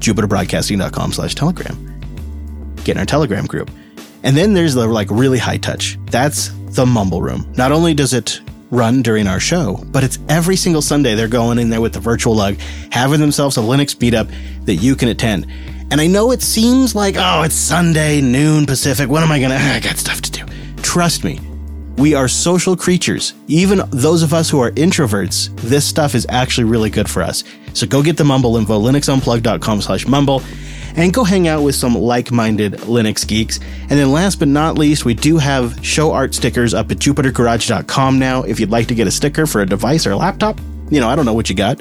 jupiterbroadcasting.com 0.00 1.12
slash 1.12 1.36
telegram. 1.36 2.74
Get 2.82 2.96
in 2.96 2.98
our 2.98 3.06
telegram 3.06 3.46
group. 3.46 3.70
And 4.24 4.36
then 4.36 4.54
there's 4.54 4.74
the 4.74 4.86
like 4.86 5.08
really 5.10 5.38
high 5.38 5.58
touch. 5.58 5.98
That's 6.06 6.48
the 6.74 6.86
mumble 6.86 7.22
room. 7.22 7.46
Not 7.56 7.70
only 7.70 7.94
does 7.94 8.12
it 8.12 8.40
run 8.70 9.02
during 9.02 9.28
our 9.28 9.38
show, 9.38 9.84
but 9.92 10.02
it's 10.02 10.18
every 10.28 10.56
single 10.56 10.82
Sunday 10.82 11.14
they're 11.14 11.28
going 11.28 11.58
in 11.58 11.70
there 11.70 11.80
with 11.80 11.92
the 11.92 12.00
virtual 12.00 12.34
lug, 12.34 12.56
having 12.90 13.20
themselves 13.20 13.56
a 13.56 13.60
Linux 13.60 13.96
beat 13.96 14.14
up 14.14 14.26
that 14.64 14.76
you 14.76 14.96
can 14.96 15.08
attend. 15.08 15.46
And 15.90 16.00
I 16.00 16.06
know 16.08 16.32
it 16.32 16.42
seems 16.42 16.94
like, 16.94 17.14
oh, 17.16 17.42
it's 17.42 17.54
Sunday, 17.54 18.20
noon 18.20 18.66
Pacific. 18.66 19.08
What 19.08 19.22
am 19.22 19.30
I 19.30 19.38
going 19.38 19.50
to, 19.50 19.56
I 19.56 19.78
got 19.78 19.96
stuff 19.96 20.20
to 20.22 20.30
do. 20.30 20.44
Trust 20.82 21.22
me, 21.22 21.38
we 21.98 22.14
are 22.14 22.26
social 22.26 22.76
creatures. 22.76 23.34
Even 23.46 23.82
those 23.90 24.22
of 24.22 24.34
us 24.34 24.50
who 24.50 24.60
are 24.60 24.72
introverts, 24.72 25.54
this 25.60 25.86
stuff 25.86 26.14
is 26.14 26.26
actually 26.28 26.64
really 26.64 26.90
good 26.90 27.08
for 27.08 27.22
us. 27.22 27.44
So 27.74 27.86
go 27.86 28.02
get 28.02 28.16
the 28.16 28.24
Mumble 28.24 28.56
info, 28.56 28.80
linuxunplug.com 28.80 29.82
slash 29.82 30.06
mumble, 30.06 30.42
and 30.96 31.12
go 31.12 31.24
hang 31.24 31.48
out 31.48 31.62
with 31.62 31.74
some 31.74 31.94
like-minded 31.94 32.72
Linux 32.80 33.26
geeks. 33.26 33.58
And 33.82 33.90
then 33.90 34.12
last 34.12 34.38
but 34.38 34.48
not 34.48 34.78
least, 34.78 35.04
we 35.04 35.14
do 35.14 35.38
have 35.38 35.84
show 35.84 36.12
art 36.12 36.34
stickers 36.34 36.74
up 36.74 36.90
at 36.90 36.98
jupitergarage.com 36.98 38.18
now. 38.18 38.42
If 38.42 38.60
you'd 38.60 38.70
like 38.70 38.88
to 38.88 38.94
get 38.94 39.06
a 39.06 39.10
sticker 39.10 39.46
for 39.46 39.60
a 39.60 39.66
device 39.66 40.06
or 40.06 40.12
a 40.12 40.16
laptop, 40.16 40.60
you 40.90 41.00
know, 41.00 41.08
I 41.08 41.16
don't 41.16 41.24
know 41.24 41.34
what 41.34 41.48
you 41.48 41.56
got. 41.56 41.80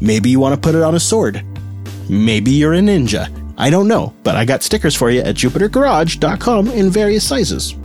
Maybe 0.00 0.30
you 0.30 0.40
want 0.40 0.54
to 0.54 0.60
put 0.60 0.74
it 0.74 0.82
on 0.82 0.94
a 0.94 1.00
sword. 1.00 1.44
Maybe 2.08 2.50
you're 2.50 2.74
a 2.74 2.80
ninja. 2.80 3.30
I 3.56 3.70
don't 3.70 3.86
know, 3.86 4.12
but 4.24 4.34
I 4.34 4.44
got 4.44 4.62
stickers 4.62 4.96
for 4.96 5.10
you 5.10 5.20
at 5.20 5.36
jupitergarage.com 5.36 6.68
in 6.68 6.90
various 6.90 7.26
sizes. 7.26 7.76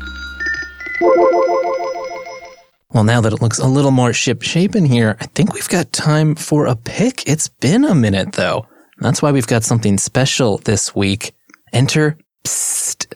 Well, 2.93 3.03
now 3.03 3.21
that 3.21 3.33
it 3.33 3.41
looks 3.41 3.59
a 3.59 3.67
little 3.67 3.91
more 3.91 4.13
ship 4.13 4.41
shape 4.41 4.75
in 4.75 4.85
here, 4.85 5.17
I 5.19 5.27
think 5.27 5.53
we've 5.53 5.69
got 5.69 5.93
time 5.93 6.33
for 6.33 6.65
a 6.65 6.75
pick. 6.75 7.27
It's 7.27 7.47
been 7.47 7.85
a 7.85 7.93
minute 7.93 8.31
though. 8.31 8.65
That's 8.99 9.21
why 9.21 9.31
we've 9.31 9.47
got 9.47 9.63
something 9.63 9.97
special 9.97 10.57
this 10.57 10.95
week. 10.95 11.33
Enter 11.71 12.17
Psst, 12.43 13.13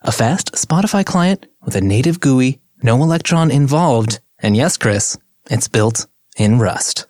a 0.00 0.10
fast 0.10 0.52
Spotify 0.52 1.04
client 1.04 1.46
with 1.62 1.76
a 1.76 1.80
native 1.80 2.18
GUI, 2.18 2.60
no 2.82 3.00
Electron 3.02 3.50
involved, 3.50 4.20
and 4.40 4.56
yes, 4.56 4.76
Chris, 4.76 5.16
it's 5.50 5.68
built 5.68 6.06
in 6.36 6.58
Rust. 6.58 7.06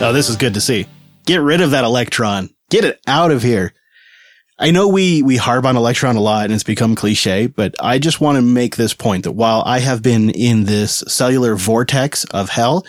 Oh, 0.00 0.12
this 0.12 0.28
is 0.28 0.36
good 0.36 0.54
to 0.54 0.60
see. 0.60 0.86
Get 1.26 1.40
rid 1.40 1.60
of 1.60 1.72
that 1.72 1.84
Electron. 1.84 2.50
Get 2.70 2.84
it 2.84 3.00
out 3.06 3.30
of 3.30 3.42
here. 3.42 3.72
I 4.60 4.72
know 4.72 4.88
we, 4.88 5.22
we 5.22 5.36
harp 5.36 5.64
on 5.64 5.76
Electron 5.76 6.16
a 6.16 6.20
lot 6.20 6.46
and 6.46 6.54
it's 6.54 6.64
become 6.64 6.96
cliche, 6.96 7.46
but 7.46 7.76
I 7.80 8.00
just 8.00 8.20
want 8.20 8.36
to 8.36 8.42
make 8.42 8.74
this 8.74 8.92
point 8.92 9.22
that 9.22 9.32
while 9.32 9.62
I 9.64 9.78
have 9.78 10.02
been 10.02 10.30
in 10.30 10.64
this 10.64 11.04
cellular 11.06 11.54
vortex 11.54 12.24
of 12.24 12.50
hell, 12.50 12.84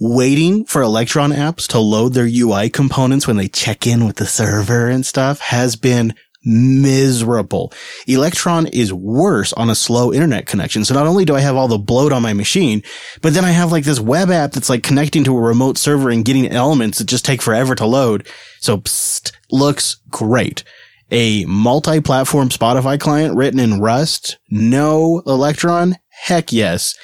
waiting 0.00 0.64
for 0.64 0.82
Electron 0.82 1.30
apps 1.30 1.68
to 1.68 1.78
load 1.78 2.14
their 2.14 2.28
UI 2.28 2.70
components 2.70 3.28
when 3.28 3.36
they 3.36 3.46
check 3.46 3.86
in 3.86 4.04
with 4.04 4.16
the 4.16 4.26
server 4.26 4.88
and 4.88 5.06
stuff 5.06 5.38
has 5.40 5.76
been 5.76 6.12
miserable. 6.44 7.72
Electron 8.06 8.66
is 8.68 8.92
worse 8.92 9.52
on 9.52 9.70
a 9.70 9.74
slow 9.74 10.12
internet 10.12 10.46
connection. 10.46 10.84
So 10.84 10.94
not 10.94 11.06
only 11.06 11.24
do 11.24 11.36
I 11.36 11.40
have 11.40 11.54
all 11.54 11.68
the 11.68 11.78
bloat 11.78 12.12
on 12.12 12.22
my 12.22 12.32
machine, 12.32 12.82
but 13.20 13.34
then 13.34 13.44
I 13.44 13.50
have 13.50 13.70
like 13.70 13.84
this 13.84 14.00
web 14.00 14.30
app 14.30 14.52
that's 14.52 14.70
like 14.70 14.82
connecting 14.82 15.22
to 15.24 15.36
a 15.36 15.40
remote 15.40 15.78
server 15.78 16.10
and 16.10 16.24
getting 16.24 16.48
elements 16.48 16.98
that 16.98 17.04
just 17.04 17.24
take 17.24 17.42
forever 17.42 17.74
to 17.74 17.86
load. 17.86 18.26
So 18.58 18.78
psst, 18.78 19.32
looks 19.50 19.96
great. 20.08 20.64
A 21.10 21.44
multi-platform 21.46 22.50
Spotify 22.50 22.98
client 22.98 23.36
written 23.36 23.58
in 23.58 23.80
Rust. 23.80 24.38
No 24.48 25.22
Electron. 25.26 25.96
Heck 26.08 26.52
yes. 26.52 26.96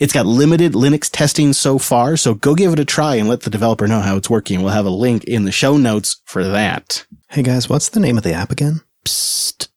It's 0.00 0.12
got 0.12 0.26
limited 0.26 0.72
Linux 0.72 1.08
testing 1.10 1.52
so 1.52 1.78
far, 1.78 2.16
so 2.16 2.34
go 2.34 2.54
give 2.54 2.72
it 2.72 2.80
a 2.80 2.84
try 2.84 3.14
and 3.14 3.28
let 3.28 3.42
the 3.42 3.50
developer 3.50 3.86
know 3.86 4.00
how 4.00 4.16
it's 4.16 4.28
working. 4.28 4.60
We'll 4.60 4.72
have 4.72 4.86
a 4.86 4.90
link 4.90 5.24
in 5.24 5.44
the 5.44 5.52
show 5.52 5.76
notes 5.76 6.20
for 6.24 6.44
that. 6.44 7.06
Hey 7.30 7.42
guys, 7.42 7.68
what's 7.68 7.88
the 7.88 8.00
name 8.00 8.18
of 8.18 8.24
the 8.24 8.32
app 8.32 8.50
again? 8.50 8.80
Psst. 9.04 9.68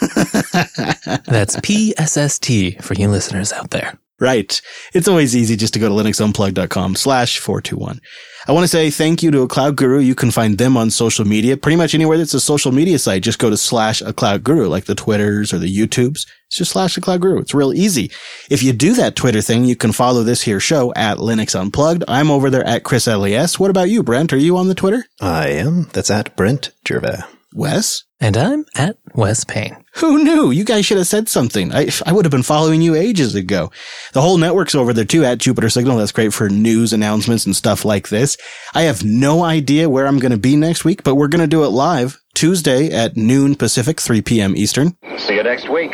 That's 1.26 1.56
PSST 1.56 2.82
for 2.82 2.94
you 2.94 3.08
listeners 3.08 3.52
out 3.52 3.70
there. 3.70 3.98
Right. 4.20 4.60
It's 4.92 5.08
always 5.08 5.34
easy 5.34 5.56
just 5.56 5.72
to 5.74 5.80
go 5.80 5.88
to 5.88 5.94
linuxunplug.com 5.94 6.94
slash 6.94 7.38
421. 7.38 8.00
I 8.46 8.52
want 8.52 8.64
to 8.64 8.68
say 8.68 8.90
thank 8.90 9.22
you 9.22 9.30
to 9.30 9.42
a 9.42 9.48
cloud 9.48 9.76
guru. 9.76 9.98
You 9.98 10.14
can 10.14 10.30
find 10.30 10.58
them 10.58 10.76
on 10.76 10.90
social 10.90 11.24
media. 11.24 11.56
Pretty 11.56 11.76
much 11.76 11.94
anywhere 11.94 12.18
that's 12.18 12.34
a 12.34 12.40
social 12.40 12.70
media 12.70 12.98
site, 12.98 13.22
just 13.22 13.38
go 13.38 13.48
to 13.48 13.56
slash 13.56 14.02
a 14.02 14.12
cloud 14.12 14.44
guru, 14.44 14.68
like 14.68 14.84
the 14.84 14.94
Twitters 14.94 15.52
or 15.52 15.58
the 15.58 15.74
YouTubes. 15.74 16.26
It's 16.46 16.56
just 16.56 16.72
slash 16.72 16.96
a 16.96 17.00
cloud 17.00 17.22
guru. 17.22 17.38
It's 17.38 17.54
real 17.54 17.72
easy. 17.72 18.10
If 18.50 18.62
you 18.62 18.72
do 18.72 18.94
that 18.94 19.16
Twitter 19.16 19.40
thing, 19.40 19.64
you 19.64 19.76
can 19.76 19.92
follow 19.92 20.22
this 20.22 20.42
here 20.42 20.60
show 20.60 20.92
at 20.94 21.18
Linux 21.18 21.58
Unplugged. 21.58 22.04
I'm 22.06 22.30
over 22.30 22.50
there 22.50 22.66
at 22.66 22.82
ChrisLAS. 22.82 23.58
What 23.58 23.70
about 23.70 23.88
you, 23.88 24.02
Brent? 24.02 24.32
Are 24.32 24.38
you 24.38 24.56
on 24.56 24.68
the 24.68 24.74
Twitter? 24.74 25.04
I 25.20 25.48
am. 25.48 25.84
That's 25.92 26.10
at 26.10 26.36
Brent 26.36 26.72
Gervais. 26.86 27.22
Wes? 27.54 28.04
And 28.20 28.36
I'm 28.36 28.64
at 28.76 28.98
Wes 29.14 29.44
Payne. 29.44 29.82
Who 29.96 30.22
knew? 30.22 30.50
You 30.50 30.64
guys 30.64 30.84
should 30.84 30.98
have 30.98 31.06
said 31.06 31.28
something. 31.28 31.72
I, 31.72 31.88
I 32.06 32.12
would 32.12 32.24
have 32.24 32.30
been 32.30 32.42
following 32.42 32.82
you 32.82 32.94
ages 32.94 33.34
ago. 33.34 33.72
The 34.12 34.20
whole 34.20 34.36
network's 34.36 34.74
over 34.74 34.92
there 34.92 35.04
too 35.04 35.24
at 35.24 35.38
Jupiter 35.38 35.70
Signal. 35.70 35.96
That's 35.96 36.12
great 36.12 36.34
for 36.34 36.48
news 36.48 36.92
announcements 36.92 37.46
and 37.46 37.56
stuff 37.56 37.84
like 37.84 38.08
this. 38.08 38.36
I 38.74 38.82
have 38.82 39.04
no 39.04 39.42
idea 39.42 39.88
where 39.88 40.06
I'm 40.06 40.18
going 40.18 40.32
to 40.32 40.38
be 40.38 40.54
next 40.54 40.84
week, 40.84 41.02
but 41.02 41.14
we're 41.14 41.28
going 41.28 41.40
to 41.40 41.46
do 41.46 41.64
it 41.64 41.68
live 41.68 42.20
Tuesday 42.34 42.92
at 42.92 43.16
noon 43.16 43.54
Pacific, 43.54 44.00
3 44.00 44.22
p.m. 44.22 44.56
Eastern. 44.56 44.96
See 45.18 45.34
you 45.34 45.42
next 45.42 45.68
week. 45.68 45.92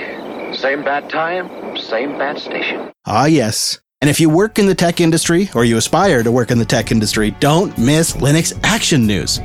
Same 0.53 0.83
bad 0.85 1.09
time, 1.09 1.77
same 1.77 2.19
bad 2.19 2.39
station. 2.39 2.93
Ah, 3.07 3.27
yes. 3.27 3.81
And 4.01 4.11
if 4.11 4.21
you 4.21 4.29
work 4.29 4.59
in 4.59 4.67
the 4.67 4.75
tech 4.75 5.01
industry 5.01 5.49
or 5.55 5.65
you 5.65 5.77
aspire 5.77 6.23
to 6.23 6.31
work 6.31 6.51
in 6.51 6.59
the 6.59 6.65
tech 6.65 6.93
industry, 6.93 7.31
don't 7.41 7.77
miss 7.79 8.13
Linux 8.13 8.59
Action 8.63 9.07
News. 9.07 9.41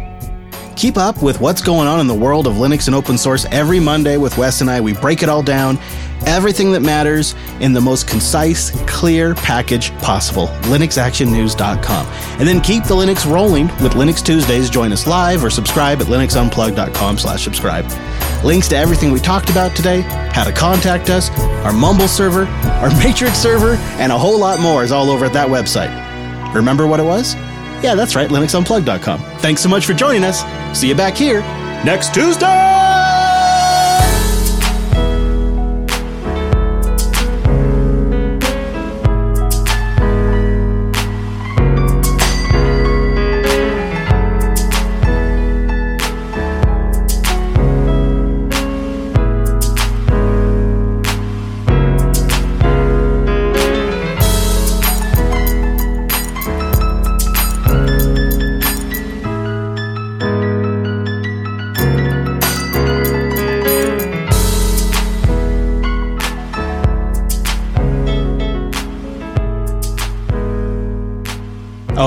Keep 0.76 0.98
up 0.98 1.22
with 1.22 1.40
what's 1.40 1.62
going 1.62 1.88
on 1.88 2.00
in 2.00 2.08
the 2.08 2.14
world 2.14 2.48
of 2.48 2.54
Linux 2.56 2.88
and 2.88 2.96
open 2.96 3.18
source 3.18 3.46
every 3.52 3.80
Monday 3.80 4.18
with 4.18 4.38
Wes 4.38 4.62
and 4.62 4.70
I. 4.70 4.82
We 4.82 4.94
break 4.94 5.22
it 5.22 5.30
all 5.30 5.44
down, 5.44 5.78
everything 6.26 6.72
that 6.72 6.80
matters 6.80 7.36
in 7.60 7.74
the 7.74 7.82
most 7.82 8.08
concise, 8.08 8.72
clear 8.88 9.36
package 9.36 9.92
possible. 10.00 10.48
LinuxActionNews.com. 10.64 12.08
And 12.40 12.48
then 12.48 12.62
keep 12.62 12.86
the 12.86 12.96
Linux 12.96 13.32
rolling 13.32 13.68
with 13.84 13.94
Linux 13.94 14.24
Tuesdays. 14.26 14.70
Join 14.70 14.92
us 14.92 15.06
live 15.06 15.44
or 15.44 15.50
subscribe 15.50 16.02
at 16.02 16.08
linuxunplug.com 16.08 17.18
slash 17.18 17.44
subscribe. 17.44 17.86
Links 18.44 18.68
to 18.70 18.78
everything 18.78 19.12
we 19.12 19.20
talked 19.20 19.52
about 19.52 19.76
today, 19.76 20.02
how 20.34 20.44
to 20.44 20.52
contact 20.52 21.10
us, 21.12 21.30
our 21.64 21.74
Mumble 21.74 22.08
server, 22.08 22.46
our 22.82 22.90
Matrix 23.04 23.38
server, 23.38 23.76
and 24.00 24.12
a 24.12 24.18
whole 24.18 24.40
lot 24.40 24.60
more 24.60 24.84
is 24.84 24.92
all 24.92 25.12
over 25.12 25.26
at 25.26 25.34
that 25.34 25.50
website. 25.50 25.92
Remember 26.56 26.88
what 26.88 27.00
it 27.00 27.04
was? 27.04 27.36
Yeah, 27.84 27.96
that's 27.96 28.16
right, 28.16 28.30
linuxunplug.com. 28.30 29.20
Thanks 29.40 29.62
so 29.62 29.70
much 29.70 29.86
for 29.86 29.94
joining 29.94 30.24
us. 30.24 30.44
See 30.78 30.88
you 30.88 30.96
back 30.96 31.16
here 31.16 31.42
next 31.84 32.14
Tuesday! 32.14 32.91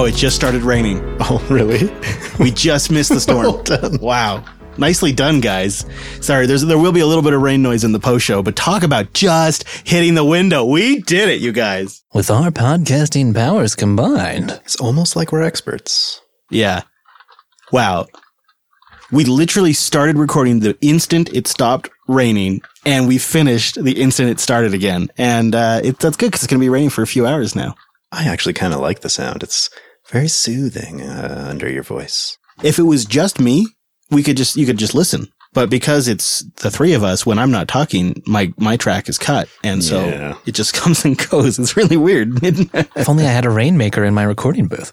Oh, 0.05 0.07
it 0.07 0.17
just 0.17 0.37
started 0.37 0.61
raining. 0.61 1.01
Oh, 1.21 1.43
really? 1.49 1.91
We 2.39 2.51
just 2.51 2.91
missed 2.91 3.09
the 3.09 3.21
storm. 3.27 3.39
Well 3.39 3.63
done. 3.63 3.99
Wow. 4.03 4.45
Nicely 4.77 5.13
done, 5.13 5.41
guys. 5.41 5.87
Sorry, 6.21 6.45
there's 6.45 6.61
there 6.61 6.77
will 6.77 6.93
be 6.93 7.01
a 7.01 7.07
little 7.07 7.23
bit 7.23 7.33
of 7.33 7.41
rain 7.41 7.63
noise 7.63 7.85
in 7.85 7.93
the 7.93 7.99
post 7.99 8.23
show, 8.27 8.43
but 8.43 8.55
talk 8.55 8.83
about 8.83 9.15
just 9.15 9.67
hitting 9.89 10.15
the 10.15 10.23
window. 10.25 10.63
We 10.67 11.01
did 11.01 11.31
it, 11.31 11.41
you 11.41 11.53
guys. 11.53 12.03
With 12.13 12.31
our 12.31 12.51
podcasting 12.51 13.35
powers 13.35 13.75
combined. 13.75 14.51
It's 14.67 14.77
almost 14.77 15.17
like 15.17 15.33
we're 15.33 15.41
experts. 15.43 16.21
Yeah. 16.51 16.83
Wow. 17.73 18.05
We 19.11 19.25
literally 19.25 19.73
started 19.73 20.19
recording 20.19 20.61
the 20.61 20.77
instant 20.83 21.33
it 21.33 21.47
stopped 21.47 21.89
raining, 22.09 22.61
and 22.85 23.09
we 23.09 23.17
finished 23.17 23.83
the 23.83 24.03
instant 24.03 24.29
it 24.29 24.39
started 24.39 24.75
again. 24.75 25.09
And 25.17 25.55
uh, 25.55 25.81
it, 25.83 25.99
that's 25.99 26.19
good 26.19 26.27
because 26.27 26.43
it's 26.43 26.51
going 26.51 26.61
to 26.61 26.65
be 26.65 26.69
raining 26.69 26.91
for 26.91 27.01
a 27.01 27.07
few 27.07 27.27
hours 27.27 27.57
now. 27.57 27.75
I 28.13 28.29
actually 28.29 28.53
kind 28.53 28.75
of 28.75 28.81
like 28.81 29.01
the 29.01 29.09
sound. 29.09 29.43
It's 29.43 29.71
very 30.15 30.29
soothing 30.29 31.03
uh, 31.03 31.47
under 31.51 31.69
your 31.71 31.83
voice. 31.83 32.39
If 32.63 32.79
it 32.79 32.85
was 32.85 33.05
just 33.05 33.41
me, 33.41 33.67
we 34.11 34.23
could 34.23 34.37
just 34.37 34.57
you 34.57 34.65
could 34.67 34.79
just 34.79 34.95
listen. 34.95 35.29
But 35.53 35.71
because 35.71 36.09
it's 36.09 36.43
the 36.63 36.71
three 36.71 36.95
of 36.95 37.05
us, 37.05 37.25
when 37.25 37.39
I'm 37.39 37.51
not 37.53 37.69
talking, 37.69 38.23
my 38.27 38.53
my 38.57 38.77
track 38.77 39.09
is 39.09 39.19
cut, 39.19 39.49
and 39.63 39.83
so 39.85 40.05
Yeah. 40.07 40.35
it 40.47 40.53
just 40.53 40.73
comes 40.81 41.05
and 41.05 41.17
goes. 41.31 41.59
It's 41.59 41.77
really 41.77 41.97
weird. 41.97 42.29
If 42.43 43.09
only 43.09 43.25
I 43.27 43.31
had 43.31 43.45
a 43.45 43.51
rainmaker 43.51 44.05
in 44.05 44.15
my 44.15 44.25
recording 44.25 44.67
booth. 44.69 44.93